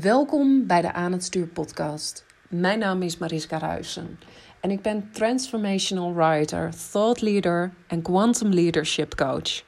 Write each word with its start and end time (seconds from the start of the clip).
Welkom 0.00 0.66
bij 0.66 0.80
de 0.80 0.92
Aan 0.92 1.12
het 1.12 1.24
Stuur 1.24 1.46
podcast. 1.46 2.24
Mijn 2.48 2.78
naam 2.78 3.02
is 3.02 3.18
Mariska 3.18 3.58
Ruijsen 3.58 4.18
en 4.60 4.70
ik 4.70 4.82
ben 4.82 5.10
transformational 5.10 6.14
writer, 6.14 6.70
thought 6.90 7.20
leader 7.20 7.72
en 7.86 8.02
quantum 8.02 8.52
leadership 8.52 9.14
coach. 9.14 9.64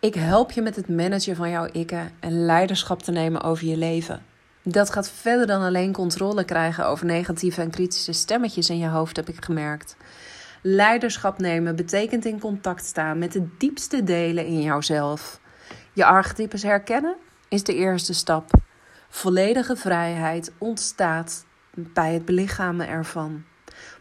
Ik 0.00 0.14
help 0.14 0.50
je 0.50 0.62
met 0.62 0.76
het 0.76 0.88
managen 0.88 1.36
van 1.36 1.50
jouw 1.50 1.66
ikken 1.72 2.10
en 2.20 2.44
leiderschap 2.44 3.02
te 3.02 3.10
nemen 3.10 3.42
over 3.42 3.66
je 3.66 3.76
leven. 3.76 4.22
Dat 4.62 4.90
gaat 4.90 5.10
verder 5.10 5.46
dan 5.46 5.62
alleen 5.62 5.92
controle 5.92 6.44
krijgen 6.44 6.86
over 6.86 7.06
negatieve 7.06 7.60
en 7.60 7.70
kritische 7.70 8.12
stemmetjes 8.12 8.70
in 8.70 8.78
je 8.78 8.88
hoofd, 8.88 9.16
heb 9.16 9.28
ik 9.28 9.44
gemerkt. 9.44 9.96
Leiderschap 10.62 11.38
nemen 11.38 11.76
betekent 11.76 12.24
in 12.24 12.40
contact 12.40 12.84
staan 12.84 13.18
met 13.18 13.32
de 13.32 13.48
diepste 13.58 14.02
delen 14.02 14.46
in 14.46 14.62
jouzelf. 14.62 15.40
Je 15.92 16.04
archetypes 16.04 16.62
herkennen 16.62 17.16
is 17.48 17.62
de 17.62 17.74
eerste 17.74 18.14
stap. 18.14 18.50
Volledige 19.14 19.76
vrijheid 19.76 20.52
ontstaat 20.58 21.44
bij 21.74 22.12
het 22.12 22.24
belichamen 22.24 22.88
ervan. 22.88 23.44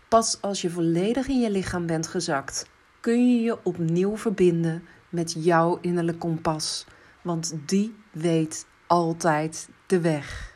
Pas 0.10 0.42
als 0.42 0.62
je 0.62 0.70
volledig 0.70 1.28
in 1.28 1.40
je 1.40 1.52
lichaam 1.52 1.86
bent 1.86 2.08
gezakt, 2.08 2.70
kun 3.00 3.32
je 3.32 3.42
je 3.42 3.58
opnieuw 3.64 4.18
verbinden 4.18 4.84
met 5.10 5.36
jouw 5.38 5.78
innerlijk 5.82 6.20
kompas, 6.20 6.86
want 7.22 7.54
die 7.66 7.96
weet 8.12 8.66
altijd 8.88 9.70
de 9.86 10.02
weg. 10.02 10.56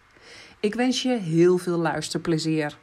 Ik 0.60 0.76
wens 0.76 1.02
je 1.02 1.18
heel 1.18 1.58
veel 1.58 1.78
luisterplezier. 1.78 2.78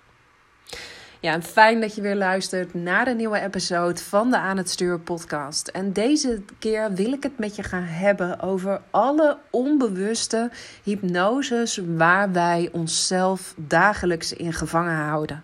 Ja, 1.23 1.43
fijn 1.43 1.81
dat 1.81 1.95
je 1.95 2.01
weer 2.01 2.17
luistert 2.17 2.75
naar 2.75 3.07
een 3.07 3.17
nieuwe 3.17 3.41
episode 3.41 4.01
van 4.01 4.31
de 4.31 4.37
Aan 4.37 4.57
het 4.57 4.71
Stuur 4.71 5.01
podcast. 5.01 5.69
En 5.69 5.93
deze 5.93 6.43
keer 6.59 6.93
wil 6.93 7.13
ik 7.13 7.23
het 7.23 7.39
met 7.39 7.57
je 7.57 7.63
gaan 7.63 7.83
hebben 7.83 8.41
over 8.41 8.81
alle 8.91 9.39
onbewuste 9.51 10.51
hypnoses 10.83 11.81
waar 11.97 12.33
wij 12.33 12.69
onszelf 12.73 13.55
dagelijks 13.57 14.33
in 14.33 14.53
gevangen 14.53 14.97
houden. 14.97 15.43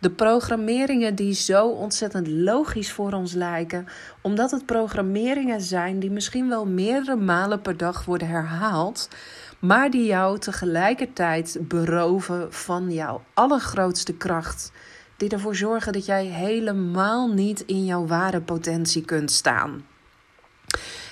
De 0.00 0.10
programmeringen 0.10 1.14
die 1.14 1.34
zo 1.34 1.68
ontzettend 1.68 2.28
logisch 2.28 2.92
voor 2.92 3.12
ons 3.12 3.32
lijken, 3.32 3.86
omdat 4.20 4.50
het 4.50 4.66
programmeringen 4.66 5.60
zijn 5.60 5.98
die 5.98 6.10
misschien 6.10 6.48
wel 6.48 6.66
meerdere 6.66 7.16
malen 7.16 7.60
per 7.60 7.76
dag 7.76 8.04
worden 8.04 8.28
herhaald, 8.28 9.08
maar 9.58 9.90
die 9.90 10.06
jou 10.06 10.38
tegelijkertijd 10.38 11.58
beroven 11.60 12.52
van 12.52 12.90
jouw 12.90 13.22
allergrootste 13.34 14.14
kracht 14.14 14.72
die 15.24 15.32
ervoor 15.32 15.56
zorgen 15.56 15.92
dat 15.92 16.06
jij 16.06 16.24
helemaal 16.24 17.28
niet 17.28 17.60
in 17.60 17.84
jouw 17.84 18.06
ware 18.06 18.40
potentie 18.40 19.04
kunt 19.04 19.30
staan. 19.30 19.86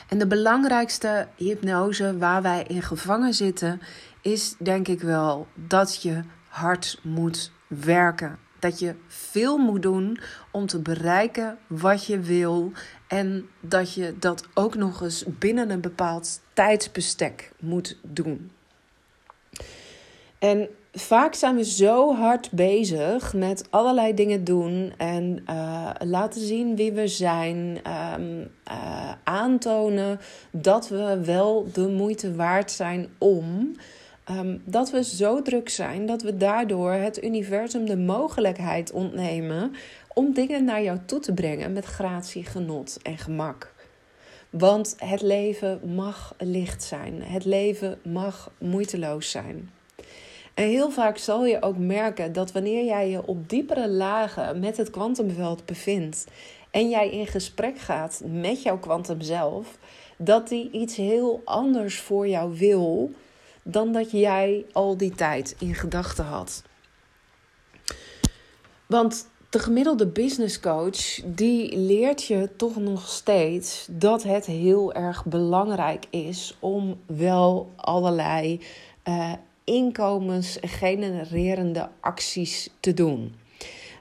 En 0.08 0.18
de 0.18 0.26
belangrijkste 0.26 1.28
hypnose 1.36 2.18
waar 2.18 2.42
wij 2.42 2.64
in 2.68 2.82
gevangen 2.82 3.34
zitten, 3.34 3.80
is 4.20 4.54
denk 4.58 4.88
ik 4.88 5.00
wel 5.00 5.46
dat 5.54 6.02
je 6.02 6.22
hard 6.48 6.98
moet 7.02 7.52
werken. 7.66 8.38
Dat 8.58 8.78
je 8.78 8.94
veel 9.06 9.58
moet 9.58 9.82
doen 9.82 10.18
om 10.50 10.66
te 10.66 10.78
bereiken 10.78 11.58
wat 11.66 12.06
je 12.06 12.20
wil. 12.20 12.72
En 13.06 13.48
dat 13.60 13.94
je 13.94 14.14
dat 14.18 14.44
ook 14.54 14.74
nog 14.74 15.02
eens 15.02 15.24
binnen 15.26 15.70
een 15.70 15.80
bepaald 15.80 16.40
tijdsbestek 16.52 17.52
moet 17.60 17.98
doen. 18.02 18.50
En 20.42 20.68
vaak 20.92 21.34
zijn 21.34 21.56
we 21.56 21.64
zo 21.64 22.14
hard 22.14 22.50
bezig 22.50 23.34
met 23.34 23.64
allerlei 23.70 24.14
dingen 24.14 24.44
doen 24.44 24.92
en 24.96 25.44
uh, 25.50 25.90
laten 25.98 26.40
zien 26.40 26.76
wie 26.76 26.92
we 26.92 27.08
zijn, 27.08 27.80
um, 28.16 28.50
uh, 28.68 29.12
aantonen 29.24 30.20
dat 30.50 30.88
we 30.88 31.20
wel 31.24 31.66
de 31.72 31.88
moeite 31.88 32.34
waard 32.34 32.70
zijn 32.70 33.08
om. 33.18 33.76
Um, 34.30 34.62
dat 34.64 34.90
we 34.90 35.04
zo 35.04 35.42
druk 35.42 35.68
zijn 35.68 36.06
dat 36.06 36.22
we 36.22 36.36
daardoor 36.36 36.92
het 36.92 37.24
universum 37.24 37.84
de 37.84 37.96
mogelijkheid 37.96 38.92
ontnemen 38.92 39.72
om 40.14 40.32
dingen 40.32 40.64
naar 40.64 40.82
jou 40.82 40.98
toe 41.06 41.20
te 41.20 41.32
brengen 41.32 41.72
met 41.72 41.84
gratie, 41.84 42.44
genot 42.44 42.98
en 43.02 43.18
gemak. 43.18 43.72
Want 44.50 44.94
het 44.98 45.22
leven 45.22 45.80
mag 45.94 46.34
licht 46.38 46.82
zijn. 46.82 47.22
Het 47.22 47.44
leven 47.44 47.98
mag 48.02 48.50
moeiteloos 48.58 49.30
zijn. 49.30 49.70
En 50.54 50.68
heel 50.68 50.90
vaak 50.90 51.18
zal 51.18 51.46
je 51.46 51.62
ook 51.62 51.76
merken 51.76 52.32
dat 52.32 52.52
wanneer 52.52 52.84
jij 52.84 53.10
je 53.10 53.26
op 53.26 53.48
diepere 53.48 53.88
lagen 53.88 54.60
met 54.60 54.76
het 54.76 54.90
kwantumveld 54.90 55.66
bevindt 55.66 56.26
en 56.70 56.88
jij 56.88 57.10
in 57.10 57.26
gesprek 57.26 57.78
gaat 57.78 58.22
met 58.24 58.62
jouw 58.62 58.78
kwantum 58.78 59.20
zelf, 59.20 59.78
dat 60.16 60.48
die 60.48 60.70
iets 60.70 60.96
heel 60.96 61.42
anders 61.44 62.00
voor 62.00 62.28
jou 62.28 62.58
wil 62.58 63.10
dan 63.62 63.92
dat 63.92 64.10
jij 64.10 64.64
al 64.72 64.96
die 64.96 65.14
tijd 65.14 65.56
in 65.58 65.74
gedachten 65.74 66.24
had. 66.24 66.62
Want 68.86 69.30
de 69.50 69.58
gemiddelde 69.58 70.06
business 70.06 70.60
coach 70.60 71.20
die 71.24 71.76
leert 71.76 72.24
je 72.24 72.48
toch 72.56 72.76
nog 72.76 73.08
steeds 73.08 73.86
dat 73.90 74.22
het 74.22 74.46
heel 74.46 74.92
erg 74.92 75.24
belangrijk 75.24 76.06
is 76.10 76.56
om 76.60 77.00
wel 77.06 77.72
allerlei 77.76 78.60
uh, 79.08 79.32
inkomensgenererende 79.64 81.88
acties 82.00 82.70
te 82.80 82.94
doen. 82.94 83.34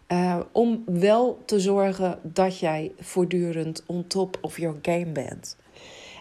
Uh, 0.08 0.40
om 0.52 0.84
wel 0.86 1.42
te 1.46 1.60
zorgen 1.60 2.20
dat 2.22 2.60
jij 2.60 2.92
voortdurend 3.00 3.84
on 3.86 4.08
top 4.08 4.38
of 4.42 4.58
your 4.58 4.78
game 4.82 5.12
bent. 5.12 5.58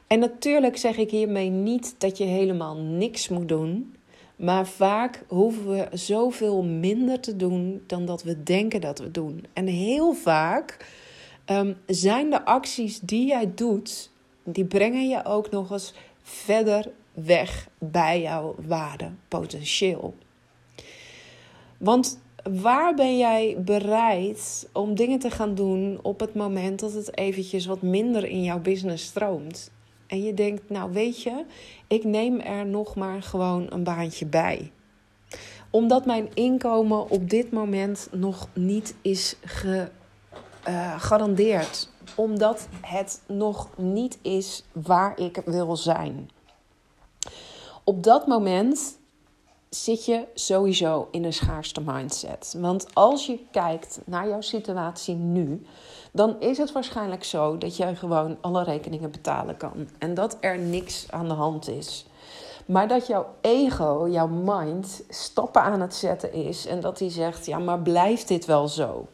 En 0.07 0.19
natuurlijk 0.19 0.77
zeg 0.77 0.97
ik 0.97 1.11
hiermee 1.11 1.51
niet 1.51 1.95
dat 1.99 2.19
je 2.19 2.25
helemaal 2.25 2.77
niks 2.77 3.29
moet 3.29 3.49
doen. 3.49 3.95
Maar 4.37 4.67
vaak 4.67 5.25
hoeven 5.29 5.71
we 5.71 5.89
zoveel 5.93 6.63
minder 6.63 7.21
te 7.21 7.37
doen 7.37 7.83
dan 7.87 8.07
dat 8.07 8.23
we 8.23 8.43
denken 8.43 8.81
dat 8.81 8.99
we 8.99 9.11
doen. 9.11 9.45
En 9.53 9.67
heel 9.67 10.13
vaak 10.13 10.87
um, 11.47 11.77
zijn 11.87 12.31
de 12.31 12.45
acties 12.45 13.01
die 13.01 13.27
jij 13.27 13.53
doet, 13.55 14.11
die 14.45 14.65
brengen 14.65 15.09
je 15.09 15.25
ook 15.25 15.51
nog 15.51 15.71
eens 15.71 15.95
verder 16.23 16.93
weg 17.13 17.69
bij 17.79 18.21
jouw 18.21 18.55
waardepotentieel. 18.67 20.15
Want 21.79 22.21
waar 22.43 22.95
ben 22.95 23.19
jij 23.19 23.57
bereid 23.59 24.69
om 24.73 24.95
dingen 24.95 25.19
te 25.19 25.31
gaan 25.31 25.55
doen 25.55 25.99
op 26.03 26.21
het 26.21 26.35
moment 26.35 26.81
dat 26.81 26.93
het 26.93 27.17
eventjes 27.17 27.67
wat 27.67 27.83
minder 27.83 28.25
in 28.25 28.43
jouw 28.43 28.61
business 28.61 29.05
stroomt? 29.05 29.71
En 30.07 30.23
je 30.23 30.35
denkt, 30.35 30.71
nou 30.71 30.93
weet 30.93 31.23
je, 31.23 31.45
ik 31.87 32.05
neem 32.05 32.41
er 32.41 32.67
nog 32.67 32.95
maar 32.95 33.23
gewoon 33.23 33.67
een 33.69 33.85
baantje 33.85 34.27
bij. 34.27 34.71
Omdat 35.71 36.07
mijn 36.07 36.29
inkomen 36.35 37.11
op 37.11 37.31
dit 37.31 37.53
moment 37.53 38.09
nog 38.13 38.49
niet 38.55 38.95
is 39.03 39.37
gegarandeerd. 40.63 41.89
Uh, 41.93 42.09
omdat 42.15 42.69
het 42.81 43.23
nog 43.27 43.69
niet 43.77 44.19
is 44.23 44.65
waar 44.73 45.19
ik 45.19 45.43
wil 45.45 45.77
zijn. 45.77 46.31
Op 47.91 48.03
dat 48.03 48.27
moment 48.27 48.99
zit 49.69 50.05
je 50.05 50.27
sowieso 50.35 51.09
in 51.11 51.25
een 51.25 51.33
schaarste 51.33 51.81
mindset. 51.85 52.55
Want 52.59 52.87
als 52.95 53.27
je 53.27 53.39
kijkt 53.51 54.01
naar 54.05 54.29
jouw 54.29 54.41
situatie 54.41 55.15
nu, 55.15 55.67
dan 56.13 56.41
is 56.41 56.59
het 56.59 56.73
waarschijnlijk 56.73 57.25
zo 57.25 57.59
dat 57.59 57.77
jij 57.77 57.95
gewoon 57.97 58.37
alle 58.41 58.63
rekeningen 58.63 59.11
betalen 59.11 59.57
kan 59.57 59.89
en 59.99 60.15
dat 60.15 60.37
er 60.41 60.59
niks 60.59 61.07
aan 61.11 61.29
de 61.29 61.35
hand 61.35 61.69
is. 61.69 62.07
Maar 62.67 62.89
dat 62.89 63.07
jouw 63.07 63.27
ego, 63.41 64.09
jouw 64.11 64.29
mind, 64.29 65.03
stappen 65.09 65.63
aan 65.63 65.81
het 65.81 65.95
zetten 65.95 66.33
is 66.33 66.67
en 66.67 66.81
dat 66.81 66.99
hij 66.99 67.11
zegt: 67.11 67.47
Ja, 67.47 67.59
maar 67.59 67.81
blijft 67.81 68.29
dit 68.29 68.45
wel 68.45 68.69
zo? 68.69 69.07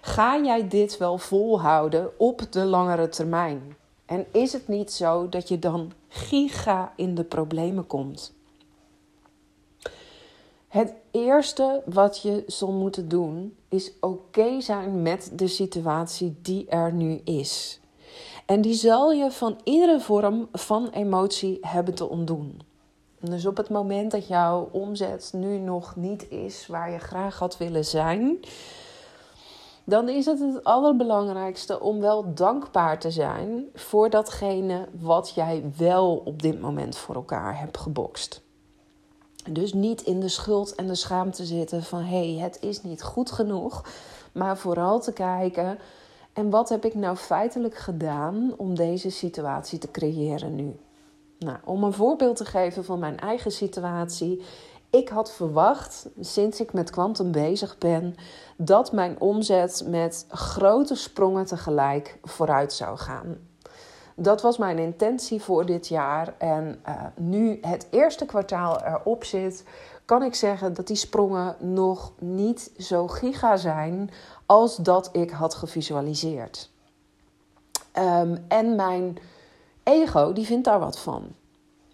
Ga 0.00 0.40
jij 0.40 0.68
dit 0.68 0.96
wel 0.96 1.18
volhouden 1.18 2.10
op 2.18 2.52
de 2.52 2.64
langere 2.64 3.08
termijn? 3.08 3.76
En 4.10 4.26
is 4.30 4.52
het 4.52 4.68
niet 4.68 4.92
zo 4.92 5.28
dat 5.28 5.48
je 5.48 5.58
dan 5.58 5.92
giga 6.08 6.92
in 6.96 7.14
de 7.14 7.24
problemen 7.24 7.86
komt? 7.86 8.32
Het 10.68 10.92
eerste 11.10 11.82
wat 11.86 12.22
je 12.22 12.44
zal 12.46 12.72
moeten 12.72 13.08
doen 13.08 13.56
is 13.68 13.92
oké 14.00 14.60
zijn 14.60 15.02
met 15.02 15.30
de 15.32 15.46
situatie 15.46 16.36
die 16.42 16.66
er 16.68 16.92
nu 16.92 17.20
is. 17.24 17.80
En 18.46 18.60
die 18.60 18.74
zal 18.74 19.12
je 19.12 19.30
van 19.30 19.58
iedere 19.64 20.00
vorm 20.00 20.48
van 20.52 20.88
emotie 20.88 21.58
hebben 21.60 21.94
te 21.94 22.08
ontdoen. 22.08 22.60
Dus 23.20 23.46
op 23.46 23.56
het 23.56 23.68
moment 23.68 24.10
dat 24.10 24.26
jouw 24.26 24.68
omzet 24.72 25.30
nu 25.34 25.58
nog 25.58 25.96
niet 25.96 26.30
is 26.30 26.66
waar 26.66 26.90
je 26.90 26.98
graag 26.98 27.38
had 27.38 27.56
willen 27.56 27.84
zijn, 27.84 28.38
dan 29.90 30.08
is 30.08 30.26
het 30.26 30.38
het 30.38 30.64
allerbelangrijkste 30.64 31.80
om 31.80 32.00
wel 32.00 32.34
dankbaar 32.34 32.98
te 32.98 33.10
zijn 33.10 33.64
voor 33.74 34.10
datgene 34.10 34.88
wat 35.00 35.32
jij 35.34 35.64
wel 35.76 36.22
op 36.24 36.42
dit 36.42 36.60
moment 36.60 36.96
voor 36.96 37.14
elkaar 37.14 37.58
hebt 37.58 37.78
gebokst. 37.78 38.42
Dus 39.50 39.72
niet 39.72 40.02
in 40.02 40.20
de 40.20 40.28
schuld 40.28 40.74
en 40.74 40.86
de 40.86 40.94
schaamte 40.94 41.44
zitten 41.44 41.82
van 41.82 42.00
hé, 42.00 42.34
hey, 42.34 42.42
het 42.42 42.58
is 42.60 42.82
niet 42.82 43.02
goed 43.02 43.30
genoeg, 43.30 43.84
maar 44.32 44.58
vooral 44.58 45.00
te 45.00 45.12
kijken 45.12 45.78
en 46.32 46.50
wat 46.50 46.68
heb 46.68 46.84
ik 46.84 46.94
nou 46.94 47.16
feitelijk 47.16 47.76
gedaan 47.76 48.54
om 48.56 48.74
deze 48.74 49.10
situatie 49.10 49.78
te 49.78 49.90
creëren 49.90 50.54
nu? 50.54 50.76
Nou, 51.38 51.58
om 51.64 51.84
een 51.84 51.92
voorbeeld 51.92 52.36
te 52.36 52.44
geven 52.44 52.84
van 52.84 52.98
mijn 52.98 53.18
eigen 53.18 53.50
situatie. 53.50 54.42
Ik 54.90 55.08
had 55.08 55.32
verwacht, 55.32 56.06
sinds 56.20 56.60
ik 56.60 56.72
met 56.72 56.90
kwantum 56.90 57.32
bezig 57.32 57.78
ben, 57.78 58.14
dat 58.56 58.92
mijn 58.92 59.20
omzet 59.20 59.84
met 59.86 60.26
grote 60.28 60.94
sprongen 60.94 61.46
tegelijk 61.46 62.18
vooruit 62.22 62.72
zou 62.72 62.98
gaan. 62.98 63.38
Dat 64.14 64.42
was 64.42 64.58
mijn 64.58 64.78
intentie 64.78 65.42
voor 65.42 65.66
dit 65.66 65.88
jaar. 65.88 66.34
En 66.38 66.80
uh, 66.88 67.02
nu 67.16 67.58
het 67.60 67.86
eerste 67.90 68.26
kwartaal 68.26 68.84
erop 68.84 69.24
zit, 69.24 69.64
kan 70.04 70.22
ik 70.22 70.34
zeggen 70.34 70.74
dat 70.74 70.86
die 70.86 70.96
sprongen 70.96 71.56
nog 71.58 72.12
niet 72.18 72.70
zo 72.78 73.08
giga 73.08 73.56
zijn 73.56 74.10
als 74.46 74.76
dat 74.76 75.08
ik 75.12 75.30
had 75.30 75.54
gevisualiseerd. 75.54 76.70
Um, 77.98 78.44
en 78.48 78.76
mijn 78.76 79.18
ego, 79.82 80.32
die 80.32 80.46
vindt 80.46 80.64
daar 80.64 80.80
wat 80.80 80.98
van. 80.98 81.34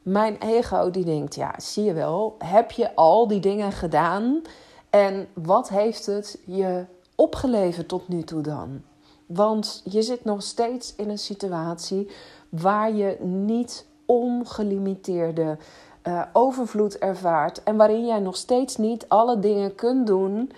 Mijn 0.07 0.37
ego, 0.39 0.91
die 0.91 1.05
denkt, 1.05 1.35
ja, 1.35 1.55
zie 1.59 1.85
je 1.85 1.93
wel, 1.93 2.37
heb 2.39 2.71
je 2.71 2.95
al 2.95 3.29
die 3.29 3.41
dingen 3.41 3.73
gedaan 3.73 4.43
en 4.91 5.29
wat 5.35 5.69
heeft 5.69 6.07
het 6.07 6.39
je 6.45 6.85
opgeleverd 7.15 7.89
tot 7.89 8.09
nu 8.09 8.23
toe 8.23 8.41
dan? 8.41 8.83
Want 9.27 9.83
je 9.85 10.03
zit 10.03 10.25
nog 10.25 10.43
steeds 10.43 10.95
in 10.95 11.11
een 11.11 11.19
situatie 11.19 12.11
waar 12.49 12.93
je 12.93 13.17
niet 13.21 13.87
ongelimiteerde 14.05 15.59
uh, 16.05 16.23
overvloed 16.33 16.99
ervaart 16.99 17.63
en 17.63 17.77
waarin 17.77 18.07
jij 18.07 18.21
nog 18.21 18.37
steeds 18.37 18.77
niet 18.77 19.09
alle 19.09 19.39
dingen 19.39 19.75
kunt 19.75 20.07
doen 20.07 20.53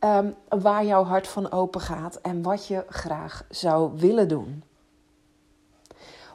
um, 0.00 0.34
waar 0.48 0.84
jouw 0.84 1.04
hart 1.04 1.28
van 1.28 1.52
open 1.52 1.80
gaat 1.80 2.18
en 2.22 2.42
wat 2.42 2.66
je 2.66 2.84
graag 2.88 3.44
zou 3.48 3.90
willen 3.96 4.28
doen. 4.28 4.62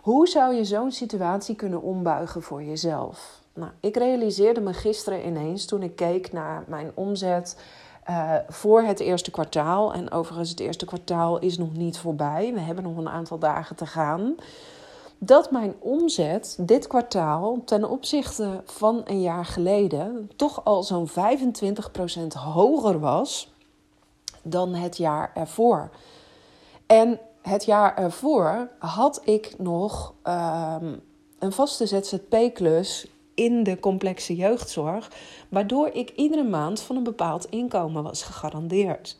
Hoe 0.09 0.27
zou 0.27 0.53
je 0.53 0.65
zo'n 0.65 0.91
situatie 0.91 1.55
kunnen 1.55 1.81
ombuigen 1.81 2.41
voor 2.41 2.63
jezelf? 2.63 3.41
Nou, 3.53 3.71
ik 3.79 3.97
realiseerde 3.97 4.61
me 4.61 4.73
gisteren 4.73 5.27
ineens 5.27 5.65
toen 5.65 5.83
ik 5.83 5.95
keek 5.95 6.31
naar 6.31 6.63
mijn 6.67 6.91
omzet 6.93 7.61
uh, 8.09 8.35
voor 8.47 8.81
het 8.81 8.99
eerste 8.99 9.31
kwartaal. 9.31 9.93
En 9.93 10.11
overigens, 10.11 10.49
het 10.49 10.59
eerste 10.59 10.85
kwartaal 10.85 11.39
is 11.39 11.57
nog 11.57 11.73
niet 11.73 11.97
voorbij. 11.97 12.53
We 12.53 12.59
hebben 12.59 12.83
nog 12.83 12.97
een 12.97 13.09
aantal 13.09 13.39
dagen 13.39 13.75
te 13.75 13.85
gaan. 13.85 14.35
Dat 15.17 15.51
mijn 15.51 15.73
omzet 15.79 16.57
dit 16.59 16.87
kwartaal 16.87 17.61
ten 17.65 17.89
opzichte 17.89 18.61
van 18.65 19.01
een 19.05 19.21
jaar 19.21 19.45
geleden 19.45 20.31
toch 20.35 20.65
al 20.65 20.83
zo'n 20.83 21.09
25% 21.09 21.13
hoger 22.33 22.99
was 22.99 23.53
dan 24.41 24.73
het 24.73 24.97
jaar 24.97 25.31
ervoor. 25.33 25.89
En 26.85 27.19
het 27.41 27.65
jaar 27.65 27.97
ervoor 27.97 28.69
had 28.79 29.21
ik 29.23 29.53
nog 29.57 30.13
um, 30.23 31.01
een 31.39 31.51
vaste 31.51 31.85
ZZP-klus 31.85 33.07
in 33.33 33.63
de 33.63 33.79
complexe 33.79 34.35
jeugdzorg, 34.35 35.11
waardoor 35.49 35.87
ik 35.87 36.09
iedere 36.15 36.43
maand 36.43 36.81
van 36.81 36.95
een 36.95 37.03
bepaald 37.03 37.45
inkomen 37.45 38.03
was 38.03 38.23
gegarandeerd. 38.23 39.17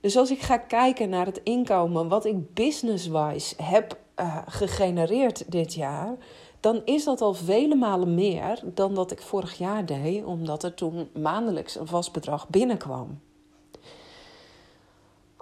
Dus 0.00 0.16
als 0.16 0.30
ik 0.30 0.40
ga 0.40 0.56
kijken 0.56 1.08
naar 1.08 1.26
het 1.26 1.40
inkomen 1.42 2.08
wat 2.08 2.24
ik 2.24 2.54
business-wise 2.54 3.62
heb 3.62 3.98
uh, 4.20 4.36
gegenereerd 4.46 5.52
dit 5.52 5.74
jaar, 5.74 6.16
dan 6.60 6.82
is 6.84 7.04
dat 7.04 7.20
al 7.20 7.34
vele 7.34 7.74
malen 7.74 8.14
meer 8.14 8.60
dan 8.64 8.94
dat 8.94 9.10
ik 9.10 9.20
vorig 9.20 9.58
jaar 9.58 9.86
deed, 9.86 10.24
omdat 10.24 10.62
er 10.62 10.74
toen 10.74 11.08
maandelijks 11.12 11.78
een 11.78 11.86
vast 11.86 12.12
bedrag 12.12 12.48
binnenkwam. 12.48 13.20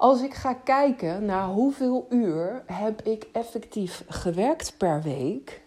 Als 0.03 0.23
ik 0.23 0.35
ga 0.35 0.55
kijken 0.55 1.25
naar 1.25 1.49
hoeveel 1.49 2.07
uur 2.09 2.63
heb 2.67 3.03
ik 3.03 3.29
effectief 3.33 4.05
gewerkt 4.09 4.75
per 4.79 5.03
week, 5.03 5.63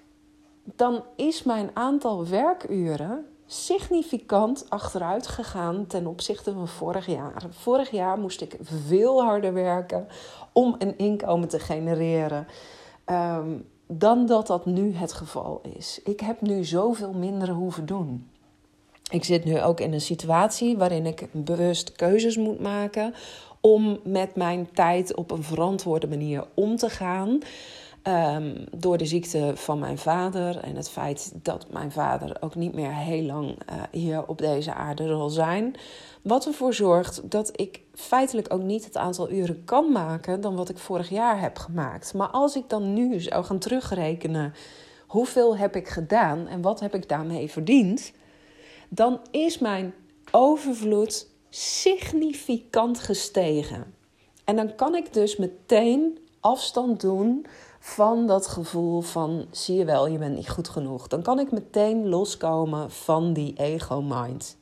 dan 0.64 1.04
is 1.16 1.44
mijn 1.44 1.70
aantal 1.74 2.28
werkuren 2.28 3.26
significant 3.46 4.70
achteruit 4.70 5.28
gegaan 5.28 5.88
ten 5.88 6.08
opzichte 6.08 6.54
van 6.54 6.68
vorig 6.68 7.06
jaar. 7.06 7.44
Vorig 7.50 7.92
jaar 7.92 8.20
moest 8.20 8.42
ik 8.42 8.58
veel 8.62 9.24
harder 9.24 9.54
werken 9.54 10.08
om 10.52 10.76
een 10.78 10.98
inkomen 10.98 11.48
te 11.48 11.60
genereren. 11.60 12.48
Um, 13.06 13.68
dan 13.88 14.26
dat 14.26 14.48
dat 14.48 14.66
nu 14.66 14.94
het 14.94 15.14
geval 15.14 15.62
is. 15.78 16.02
Ik 16.04 16.20
heb 16.20 16.42
nu 16.42 16.64
zoveel 16.64 17.14
minder 17.14 17.50
hoeven 17.50 17.86
doen. 17.86 18.30
Ik 19.12 19.24
zit 19.24 19.46
nu 19.46 19.62
ook 19.62 19.80
in 19.80 19.94
een 19.94 20.02
situatie 20.02 20.78
waarin 20.78 21.06
ik 21.06 21.28
bewust 21.32 21.92
keuzes 21.92 22.38
moet 22.38 22.60
maken 22.60 23.14
om 23.66 24.00
met 24.04 24.36
mijn 24.36 24.70
tijd 24.74 25.16
op 25.16 25.32
een 25.32 25.44
verantwoorde 25.44 26.08
manier 26.08 26.44
om 26.54 26.76
te 26.76 26.90
gaan. 26.90 27.40
Um, 28.08 28.66
door 28.72 28.98
de 28.98 29.06
ziekte 29.06 29.52
van 29.56 29.80
mijn 29.80 29.98
vader 29.98 30.58
en 30.58 30.76
het 30.76 30.90
feit 30.90 31.34
dat 31.36 31.72
mijn 31.72 31.92
vader 31.92 32.38
ook 32.40 32.56
niet 32.56 32.74
meer 32.74 32.94
heel 32.94 33.22
lang 33.24 33.50
uh, 33.50 33.84
hier 33.92 34.28
op 34.28 34.38
deze 34.38 34.74
aarde 34.74 35.08
zal 35.08 35.30
zijn. 35.30 35.76
Wat 36.22 36.46
ervoor 36.46 36.74
zorgt 36.74 37.32
dat 37.32 37.60
ik 37.60 37.82
feitelijk 37.94 38.54
ook 38.54 38.62
niet 38.62 38.86
het 38.86 38.98
aantal 38.98 39.32
uren 39.32 39.64
kan 39.64 39.92
maken 39.92 40.42
dan 40.42 40.56
wat 40.56 40.70
ik 40.70 40.78
vorig 40.78 41.10
jaar 41.10 41.42
heb 41.42 41.58
gemaakt. 41.58 42.14
Maar 42.14 42.30
als 42.30 42.56
ik 42.56 42.70
dan 42.70 42.94
nu 42.94 43.20
zou 43.20 43.44
gaan 43.44 43.60
terugrekenen 43.60 44.54
hoeveel 45.08 45.58
heb 45.58 45.76
ik 45.76 45.88
gedaan 45.88 46.48
en 46.48 46.62
wat 46.62 46.80
heb 46.80 46.96
ik 46.96 47.10
daarmee 47.10 47.52
verdiend, 47.52 48.12
dan 48.90 49.20
is 49.32 49.58
mijn 49.60 49.94
overvloed 50.32 51.34
significant 51.56 53.00
gestegen. 53.00 53.94
En 54.44 54.56
dan 54.56 54.76
kan 54.76 54.96
ik 54.96 55.14
dus 55.14 55.36
meteen 55.36 56.18
afstand 56.40 57.02
doen 57.02 57.46
van 57.80 58.28
dat 58.28 58.48
gevoel 58.48 59.02
van 59.02 59.46
zie 59.52 59.76
je 59.76 59.86
wel, 59.86 60.08
je 60.08 60.18
bent 60.18 60.36
niet 60.36 60.50
goed 60.50 60.70
genoeg. 60.70 61.08
Dan 61.08 61.22
kan 61.22 61.40
ik 61.40 61.52
meteen 61.52 62.10
loskomen 62.10 62.92
van 62.92 63.34
die 63.34 63.54
ego-mind. 63.58 64.58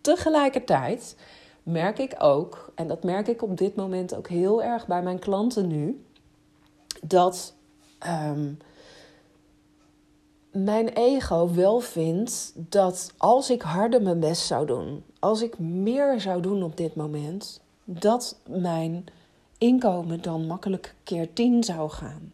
Tegelijkertijd 0.00 1.16
merk 1.62 1.98
ik 1.98 2.14
ook, 2.18 2.72
en 2.74 2.86
dat 2.86 3.04
merk 3.04 3.28
ik 3.28 3.42
op 3.42 3.56
dit 3.56 3.76
moment 3.76 4.14
ook 4.14 4.28
heel 4.28 4.62
erg 4.62 4.86
bij 4.86 5.02
mijn 5.02 5.18
klanten 5.18 5.66
nu, 5.66 6.04
dat 7.02 7.54
um, 8.06 8.58
mijn 10.52 10.88
ego 10.88 11.54
wel 11.54 11.80
vindt 11.80 12.52
dat 12.54 13.12
als 13.16 13.50
ik 13.50 13.62
harder 13.62 14.02
mijn 14.02 14.20
best 14.20 14.46
zou 14.46 14.66
doen, 14.66 15.04
als 15.20 15.42
ik 15.42 15.58
meer 15.58 16.20
zou 16.20 16.42
doen 16.42 16.62
op 16.62 16.76
dit 16.76 16.94
moment, 16.94 17.60
dat 17.84 18.36
mijn 18.48 19.04
inkomen 19.58 20.22
dan 20.22 20.46
makkelijk 20.46 20.94
keer 21.04 21.32
10 21.32 21.64
zou 21.64 21.90
gaan. 21.90 22.32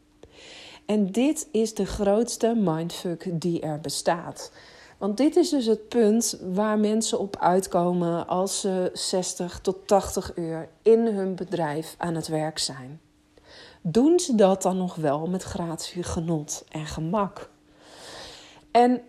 En 0.86 1.12
dit 1.12 1.48
is 1.50 1.74
de 1.74 1.86
grootste 1.86 2.54
mindfuck 2.56 3.40
die 3.40 3.60
er 3.60 3.80
bestaat. 3.80 4.52
Want 4.98 5.16
dit 5.16 5.36
is 5.36 5.48
dus 5.50 5.66
het 5.66 5.88
punt 5.88 6.38
waar 6.52 6.78
mensen 6.78 7.18
op 7.18 7.36
uitkomen 7.40 8.28
als 8.28 8.60
ze 8.60 8.90
60 8.92 9.60
tot 9.60 9.86
80 9.86 10.36
uur 10.36 10.68
in 10.82 11.06
hun 11.06 11.34
bedrijf 11.34 11.94
aan 11.98 12.14
het 12.14 12.28
werk 12.28 12.58
zijn. 12.58 13.00
Doen 13.80 14.20
ze 14.20 14.34
dat 14.34 14.62
dan 14.62 14.76
nog 14.76 14.94
wel 14.94 15.26
met 15.26 15.42
gratie, 15.42 16.02
genot 16.02 16.64
en 16.68 16.86
gemak? 16.86 17.50
En 18.70 19.02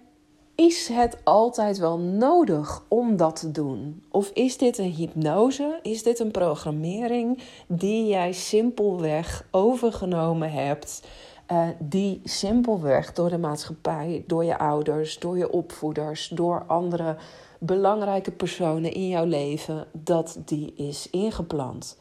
is 0.57 0.87
het 0.87 1.17
altijd 1.23 1.77
wel 1.77 1.97
nodig 1.97 2.83
om 2.87 3.17
dat 3.17 3.35
te 3.39 3.51
doen? 3.51 4.03
Of 4.11 4.29
is 4.29 4.57
dit 4.57 4.77
een 4.77 4.91
hypnose? 4.91 5.79
Is 5.81 6.03
dit 6.03 6.19
een 6.19 6.31
programmering 6.31 7.39
die 7.67 8.07
jij 8.07 8.31
simpelweg 8.31 9.47
overgenomen 9.51 10.51
hebt? 10.51 11.07
Uh, 11.51 11.67
die 11.79 12.21
simpelweg 12.23 13.13
door 13.13 13.29
de 13.29 13.37
maatschappij, 13.37 14.23
door 14.27 14.43
je 14.43 14.57
ouders, 14.57 15.19
door 15.19 15.37
je 15.37 15.51
opvoeders, 15.51 16.27
door 16.27 16.63
andere 16.67 17.15
belangrijke 17.59 18.31
personen 18.31 18.93
in 18.93 19.07
jouw 19.07 19.25
leven, 19.25 19.87
dat 19.91 20.37
die 20.45 20.73
is 20.75 21.09
ingeplant. 21.09 21.97